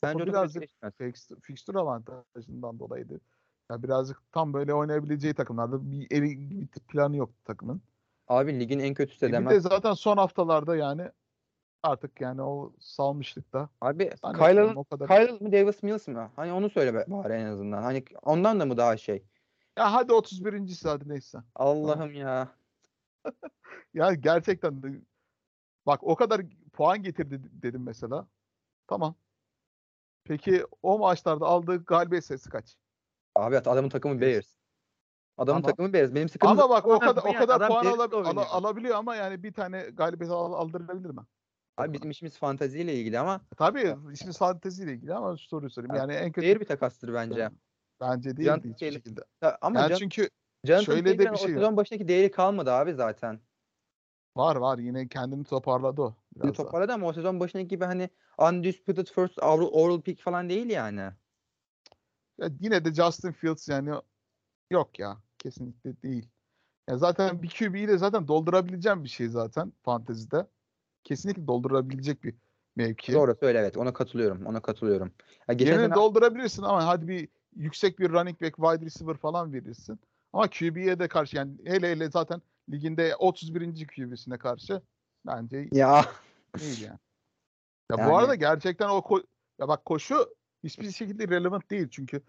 [0.02, 0.64] bence o birazcık
[1.42, 3.20] Fixture avantajından dolayıydı.
[3.70, 7.82] Ya birazcık tam böyle oynayabileceği takımlarda bir eli bir planı yok takımın.
[8.28, 11.10] Abi ligin en kötüsü de E bir de zaten son haftalarda yani
[11.82, 13.68] artık yani o salmışlıkta.
[13.80, 15.08] Abi Kyle'ın kadar.
[15.08, 16.30] Kyle mı Davis Mills mi?
[16.36, 17.82] Hani onu söyle be- bari en azından.
[17.82, 19.22] Hani ondan da mı daha şey?
[19.78, 20.80] Ya hadi 31.
[20.84, 21.38] hadi neyse.
[21.54, 22.48] Allah'ım ya.
[23.94, 25.00] Ya gerçekten de
[25.86, 28.26] bak o kadar puan getirdi dedim mesela.
[28.86, 29.14] Tamam.
[30.24, 32.76] Peki o maçlarda aldığı galibiyet sayısı kaç?
[33.34, 34.46] Abi adamın takımı Bears.
[35.38, 35.70] Adamın Tamam.
[35.72, 36.14] takımı Bears.
[36.14, 37.84] Benim sıkıntım Ama bak o kadar o kadar puan
[38.50, 41.20] alabiliyor ama yani bir tane galibiyet al- aldırabilir mi?
[41.76, 45.94] Abi bizim işimiz fanteziyle ilgili ama Tabii işin fanteziyle ilgili ama şu soruyu sorayım.
[45.94, 47.50] Ya, Yani en kötü değer bir takastır bence.
[48.00, 49.20] bence değil Jonathan hiçbir şekilde.
[49.42, 50.28] Ya ama Yani Can- çünkü
[50.64, 51.60] Jonathan şöyle de bir o şey var.
[51.60, 53.40] sezon başındaki değeri kalmadı abi zaten.
[54.36, 56.14] var var yine kendini toparladı o.
[56.34, 56.64] Bir Biraz daha.
[56.64, 61.00] toparladı ama o sezon başındaki gibi hani undisputed first overall, overall pick falan değil yani.
[62.38, 63.90] Ya yine de Justin Fields yani
[64.70, 65.18] yok ya.
[65.38, 66.28] Kesinlikle değil.
[66.88, 70.46] Ya zaten bir QB'yi de zaten doldurabileceğim bir şey zaten fantezide.
[71.06, 72.34] Kesinlikle doldurabilecek bir
[72.76, 73.12] mevki.
[73.12, 75.12] Doğru söyle evet ona katılıyorum ona katılıyorum.
[75.48, 79.52] Ya geçen Yine sene doldurabilirsin ama hadi bir yüksek bir running back, wide receiver falan
[79.52, 80.00] verirsin.
[80.32, 83.86] Ama QB'ye de karşı yani hele hele zaten liginde 31.
[83.86, 84.82] QB'sine karşı
[85.26, 86.04] bence ya
[86.58, 86.98] değil yani.
[87.90, 89.26] Ya Yani- bu arada gerçekten o ko-
[89.58, 90.34] ya bak koşu
[90.64, 92.22] hiçbir şekilde relevant değil çünkü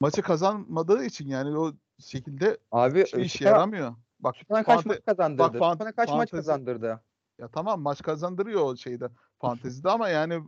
[0.00, 3.94] maçı kazanmadığı için yani o şekilde abi hiçbir işe yaramıyor.
[4.20, 5.60] Bak Süper'den kaç maç kazandırdı?
[5.60, 7.00] bak fan- kaç maç kazandırdı?
[7.38, 9.08] Ya tamam maç kazandırıyor o şeyde
[9.38, 10.42] fantezide ama yani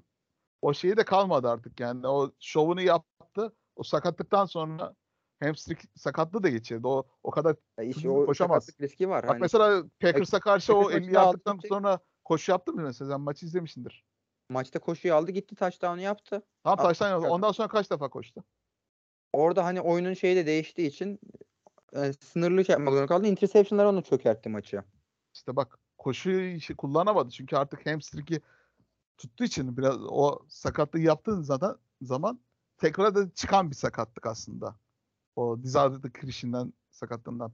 [0.62, 3.53] o şeyi de kalmadı artık yani o şovunu yaptı.
[3.76, 4.95] O sakatlıktan sonra
[5.43, 6.86] hamstring sakatlığı da geçirdi.
[6.86, 8.68] O o kadar Ya iş, Hızlı o koşamaz.
[8.80, 9.22] riski var.
[9.22, 9.41] Bak hani.
[9.41, 13.11] mesela Packers'a karşı o Packers 50 maçında yaptıktan aldığı şey- sonra koşu yaptı mı mesela?
[13.11, 14.05] Sen maçı izlemişsindir.
[14.51, 16.43] Maçta koşuyu aldı gitti touchdown'u yaptı.
[16.64, 17.28] Tam Aa, taştan yaptı.
[17.28, 18.45] Ondan sonra kaç defa koştu?
[19.32, 21.20] Orada hani oyunun şeyi de değiştiği için
[21.97, 23.26] e, sınırlı şey yapmak zorunda kaldı.
[23.26, 24.82] Interception'lar onu çökertti maçı.
[25.34, 27.31] İşte bak koşu işi kullanamadı.
[27.31, 28.41] Çünkü artık hamstring'i
[29.19, 32.41] tuttuğu için biraz o sakatlığı yaptığın zaman, zaman
[32.79, 34.77] tekrar da çıkan bir sakatlık aslında.
[35.37, 37.53] O diz ağrı kirişinden sakatlığından.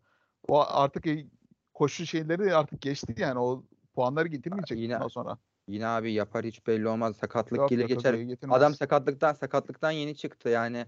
[0.48, 1.26] O artık e,
[1.74, 5.38] koşu şeyleri artık geçti yani o puanları getirmeyecek yine- bundan sonra.
[5.68, 7.16] Yine abi yapar hiç belli olmaz.
[7.16, 8.14] Sakatlık Yok, gelir yok, yok, geçer.
[8.14, 8.56] getirmez.
[8.56, 10.86] Adam sakatlıktan sakatlıktan yeni çıktı yani.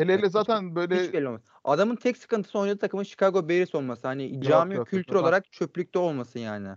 [0.00, 1.40] Hele hele zaten böyle Hiç belli olmaz.
[1.64, 4.06] Adamın tek sıkıntısı oynadığı takımın Chicago Bears olması.
[4.06, 5.22] Hani cami yok, kültür yok.
[5.22, 6.68] Olarak çöplükte olması yani.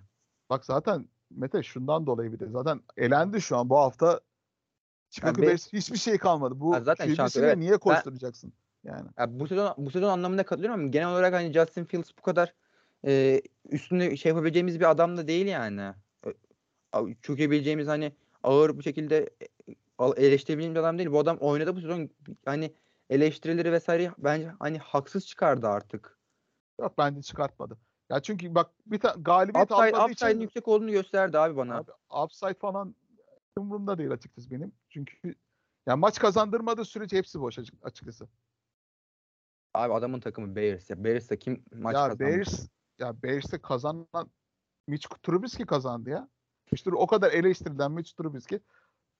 [0.49, 4.19] Bak zaten Mete şundan dolayı bir de zaten elendi şu an bu hafta
[5.09, 6.59] Chicago Be- Bears hiçbir şey kalmadı.
[6.59, 7.57] Bu zaten QB'sini evet.
[7.57, 8.53] niye koşturacaksın?
[8.83, 12.21] Yani Ya bu sezon bu sezon anlamında katılıyorum ama genel olarak hani Justin Fields bu
[12.21, 12.53] kadar
[13.05, 15.93] e, üstüne şey yapabileceğimiz bir adam da değil yani.
[17.21, 18.11] Çökebileceğimiz hani
[18.43, 19.29] ağır bir şekilde
[19.99, 21.11] e, eleştirebileceğimiz adam değil.
[21.11, 22.09] Bu adam oynadı bu sezon
[22.45, 22.73] hani
[23.09, 26.17] eleştirileri vesaire bence hani haksız çıkardı artık.
[26.81, 27.77] yok bence çıkartmadı.
[28.09, 31.77] Ya çünkü bak bir ta- galibiyet Upside, almadığı upside'ın için yüksek olduğunu gösterdi abi bana.
[31.77, 31.91] abi,
[32.23, 32.95] upside falan
[33.57, 34.71] umurumda değil açıkçası benim.
[34.89, 35.35] Çünkü
[35.87, 38.27] ya maç kazandırmadığı sürece hepsi boş açık- açıkçası.
[39.73, 41.03] Abi adamın takımı Bears ya.
[41.03, 42.19] Bears'ta kim maç ya kazanmış?
[42.19, 42.67] Bears
[42.99, 44.31] ya Bears'te kazanan
[44.87, 46.29] Mitch Trubisky kazandı ya.
[46.71, 48.59] Trubisky o kadar eleştirilen Mitch Trubisky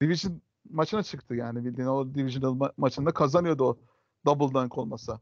[0.02, 3.78] division maçına çıktı yani bildiğin o divisional ma- maçında kazanıyordu o
[4.26, 5.20] double dunk olmasa.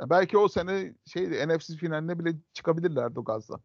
[0.00, 3.60] Ya belki o sene şeydi NFC finaline bile çıkabilirlerdi o gazla.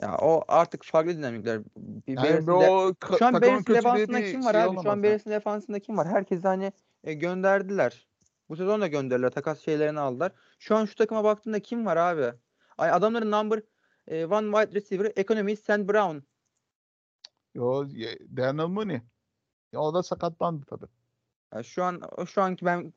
[0.00, 1.62] Ya o artık farklı dinamikler.
[1.76, 4.74] Bir Yani Bears'in o ka- Şu an Bears'in defansında kim var şey abi?
[4.74, 5.02] Şu an yani.
[5.02, 6.08] Bears'in defansında kim var?
[6.08, 6.72] Herkes hani
[7.04, 8.08] e, gönderdiler.
[8.48, 9.30] Bu sezon da gönderdiler.
[9.30, 10.32] Takas şeylerini aldılar.
[10.58, 12.38] Şu an şu takıma baktığında kim var abi?
[12.78, 13.62] Ay adamların number
[14.06, 16.16] e, one wide receiver ekonomi Sam Brown.
[17.54, 17.88] Yo,
[18.36, 19.00] Darnell Mooney.
[19.78, 20.86] O da sakatlandı tabii.
[21.54, 22.92] Ya şu an şu anki ben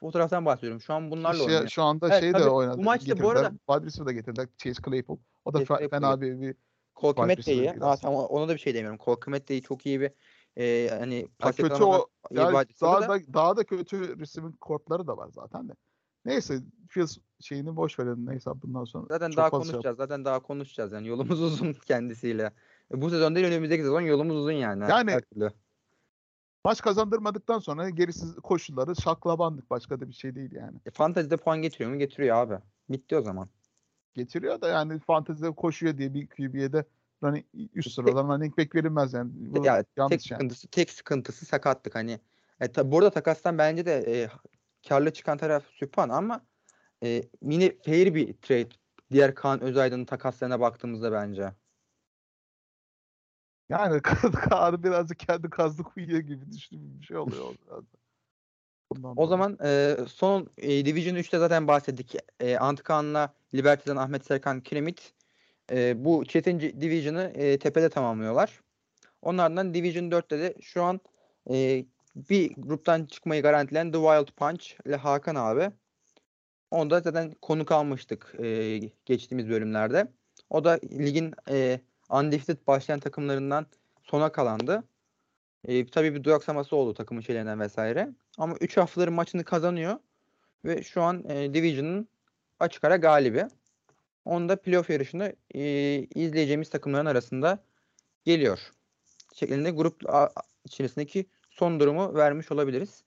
[0.00, 0.80] fotoğraftan bahsediyorum.
[0.80, 1.68] Şu an bunlarla Şey- oynuyor.
[1.68, 2.42] şu anda Evet, şey tabii.
[2.42, 2.82] de Bu oynadı.
[2.82, 3.36] maçta bu getirdiler.
[3.36, 4.48] arada- Wide receiver da getirdiler.
[4.58, 5.18] Chase Claypool.
[5.44, 6.54] O da Chase fena bir, bir
[7.00, 7.70] wide Kmet de iyi.
[7.70, 8.98] Aa, tamam, ona da bir şey demiyorum.
[9.04, 10.10] Cole Kmet de iyi, çok iyi bir
[10.58, 13.08] e, hani pas kötü o iyi ya wide receiver daha da.
[13.08, 15.72] da daha da kötü receiving kortları da var zaten de.
[16.24, 19.06] Neyse Fields şeyini boş verelim neyse bundan sonra.
[19.08, 19.96] Zaten daha şey konuşacağız.
[19.96, 20.92] Zaten daha konuşacağız.
[20.92, 22.50] Yani yolumuz uzun kendisiyle.
[22.94, 24.84] E, Bu sezon değil önümüzdeki sezon yolumuz uzun yani.
[24.90, 25.20] Yani-.
[26.64, 29.70] Maç kazandırmadıktan sonra gerisi koşulları şaklabandık.
[29.70, 30.78] Başka da bir şey değil yani.
[30.86, 31.98] E, Fantasy'de puan getiriyor mu?
[31.98, 32.58] Getiriyor abi.
[32.88, 33.48] Bitti o zaman.
[34.14, 36.84] Getiriyor da yani fantezide koşuyor diye bir QB'ye de
[37.22, 37.44] running,
[37.74, 39.30] üst sıradan running back verilmez yani.
[39.34, 40.38] Bu ya tek yanlış yani.
[40.38, 42.20] sıkıntısı tek sıkıntısı sakatlık hani.
[42.60, 44.28] E, tabi burada takastan bence de e,
[44.88, 46.40] karlı çıkan taraf Süphan ama
[47.02, 48.68] e, yine fair bir trade
[49.12, 51.52] diğer Kaan Özaydın'ın takaslarına baktığımızda bence.
[53.70, 54.02] Yani
[54.48, 57.44] Kaan'ı birazcık kendi kazdı kuyuya gibi düşündüğüm bir şey oluyor.
[57.44, 57.98] o biraz da.
[58.92, 62.16] Bundan O zaman e, son e, Division 3'te zaten bahsettik.
[62.40, 65.12] E, Antikaan'la Liberty'den Ahmet Serkan Kiremit
[65.72, 68.60] e, bu Çetin Division'ı e, tepede tamamlıyorlar.
[69.22, 71.00] Onlardan Division 4'te de şu an
[71.50, 71.84] e,
[72.16, 75.70] bir gruptan çıkmayı garantileyen The Wild Punch ile Hakan abi.
[76.70, 80.08] Onda zaten konuk almıştık e, geçtiğimiz bölümlerde.
[80.50, 83.66] O da ligin e, undefeated başlayan takımlarından
[84.02, 84.84] sona kalandı.
[85.64, 88.08] E, tabii bir duraksaması oldu takımın şeylerinden vesaire.
[88.38, 89.98] Ama 3 haftadır maçını kazanıyor.
[90.64, 92.08] Ve şu an e, Division'ın
[92.60, 93.46] açık ara galibi.
[94.24, 95.62] Onda playoff yarışında e,
[96.14, 97.58] izleyeceğimiz takımların arasında
[98.24, 98.58] geliyor.
[99.34, 100.02] Şeklinde grup
[100.64, 103.02] içerisindeki son durumu vermiş olabiliriz.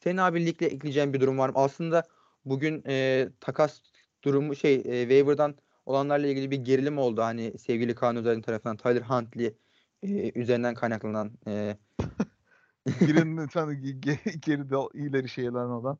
[0.00, 1.54] Senin abi ligle ekleyeceğin bir durum var mı?
[1.58, 2.02] Aslında
[2.44, 3.80] bugün e, takas
[4.24, 5.54] durumu şey e, waiver'dan
[5.88, 7.22] olanlarla ilgili bir gerilim oldu.
[7.22, 9.54] Hani sevgili Kaan Özer'in tarafından Tyler Huntley
[10.02, 11.76] e, üzerinden kaynaklanan e,
[13.00, 15.98] Girin lütfen ge- ge- geri de ileri şeylerin olan.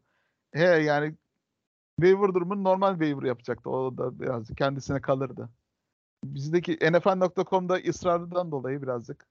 [0.53, 1.15] He yani
[2.01, 3.71] waiver durumunu normal waiver yapacaktı.
[3.71, 5.49] O da biraz kendisine kalırdı.
[6.25, 9.27] Bizdeki NFL.com'da ısrarından dolayı birazcık.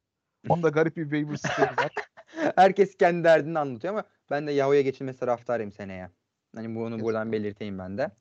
[0.49, 1.91] Onda garip bir waiver sistemi var.
[2.55, 6.09] Herkes kendi derdini anlatıyor ama ben de Yahoo'ya geçilmesi taraftarıyım seneye.
[6.55, 8.11] Hani bunu buradan belirteyim ben de.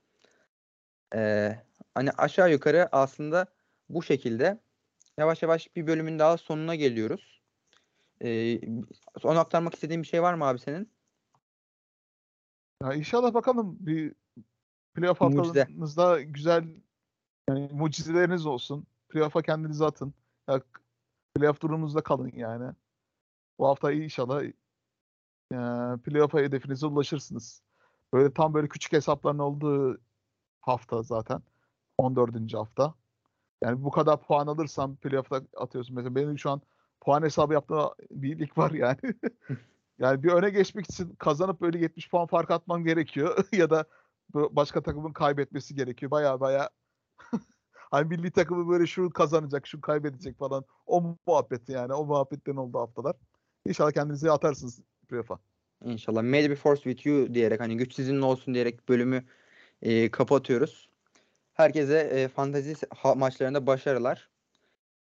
[1.14, 1.65] Ee,
[1.96, 3.46] hani aşağı yukarı aslında
[3.88, 4.60] bu şekilde
[5.18, 7.42] yavaş yavaş bir bölümün daha sonuna geliyoruz.
[8.24, 8.60] Ee,
[9.18, 10.90] son aktarmak istediğin bir şey var mı abi senin?
[12.82, 14.14] Ya inşallah bakalım bir
[14.94, 16.64] playoff haftalarınızda güzel
[17.48, 18.86] yani mucizeleriniz olsun.
[19.08, 20.14] Playoff'a kendinizi atın.
[20.48, 20.62] Ya,
[21.34, 22.72] playoff durumunuzda kalın yani.
[23.58, 24.52] Bu hafta inşallah e,
[26.04, 27.62] playoff'a hedefinize ulaşırsınız.
[28.12, 30.00] Böyle tam böyle küçük hesapların olduğu
[30.60, 31.42] hafta zaten.
[31.98, 32.54] 14.
[32.54, 32.94] hafta.
[33.62, 35.96] Yani bu kadar puan alırsam playoff'ta atıyorsun.
[35.96, 36.62] Mesela benim şu an
[37.00, 38.98] puan hesabı yaptığım bir lig var yani.
[39.98, 43.84] Yani bir öne geçmek için kazanıp böyle 70 puan fark atmam gerekiyor ya da
[44.34, 46.10] başka takımın kaybetmesi gerekiyor.
[46.10, 46.70] Baya baya
[47.90, 50.64] hani milli takımı böyle şu kazanacak, şu kaybedecek falan.
[50.86, 51.94] O muhabbeti yani.
[51.94, 53.16] O muhabbetten oldu haftalar.
[53.66, 55.38] İnşallah kendinizi atarsınız playoff'a.
[55.84, 56.22] İnşallah.
[56.22, 59.24] May the force with you diyerek hani güç sizinle olsun diyerek bölümü
[59.82, 60.88] e, kapatıyoruz.
[61.56, 64.30] Herkese e, fantazi ha- maçlarında başarılar.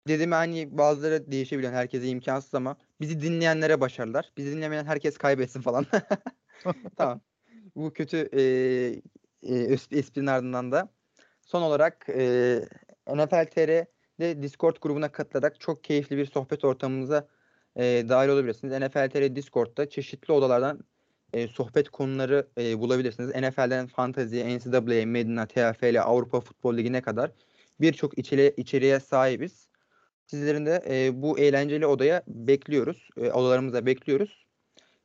[0.08, 1.72] Dedim hani bazıları değişebiliyor.
[1.72, 4.32] Herkese imkansız ama bizi dinleyenlere başarılar.
[4.36, 5.86] Bizi dinlemeyen herkes kaybetsin falan.
[6.96, 7.20] tamam.
[7.76, 8.42] Bu kötü e,
[9.42, 10.88] e, es- esprinin ardından da
[11.42, 12.60] son olarak e,
[13.06, 17.28] NFL TR'de Discord grubuna katılarak çok keyifli bir sohbet ortamımıza
[17.76, 18.72] e, dahil olabilirsiniz.
[18.80, 20.80] NFL TR Discord'da çeşitli odalardan
[21.32, 23.30] e, sohbet konuları e, bulabilirsiniz.
[23.30, 27.30] NFL'den Fantasy, NCAA, Medina, TFL, Avrupa Futbol Ligi'ne kadar
[27.80, 29.68] birçok içeri, içeriğe sahibiz.
[30.26, 33.08] Sizlerin de e, bu eğlenceli odaya bekliyoruz.
[33.16, 34.46] E, odalarımıza bekliyoruz.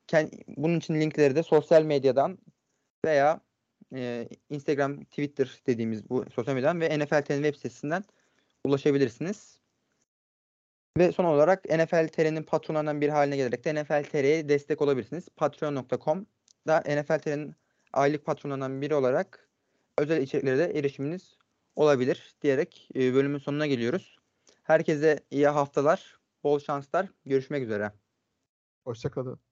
[0.07, 2.37] Ken- bunun için linkleri de sosyal medyadan
[3.05, 3.41] veya
[3.95, 8.03] e, Instagram, Twitter dediğimiz bu sosyal medyadan ve NFL web sitesinden
[8.63, 9.59] ulaşabilirsiniz.
[10.97, 15.29] Ve son olarak NFL TR'nin patronlarından bir haline gelerek de NFL TR'ye destek olabilirsiniz.
[15.29, 17.55] Patreon.com'da NFL TR'nin
[17.93, 19.49] aylık patronlarından biri olarak
[19.97, 21.37] özel içeriklere de erişiminiz
[21.75, 24.17] olabilir diyerek e, bölümün sonuna geliyoruz.
[24.63, 27.07] Herkese iyi haftalar, bol şanslar.
[27.25, 27.91] Görüşmek üzere.
[28.83, 29.44] Hoşçakalın.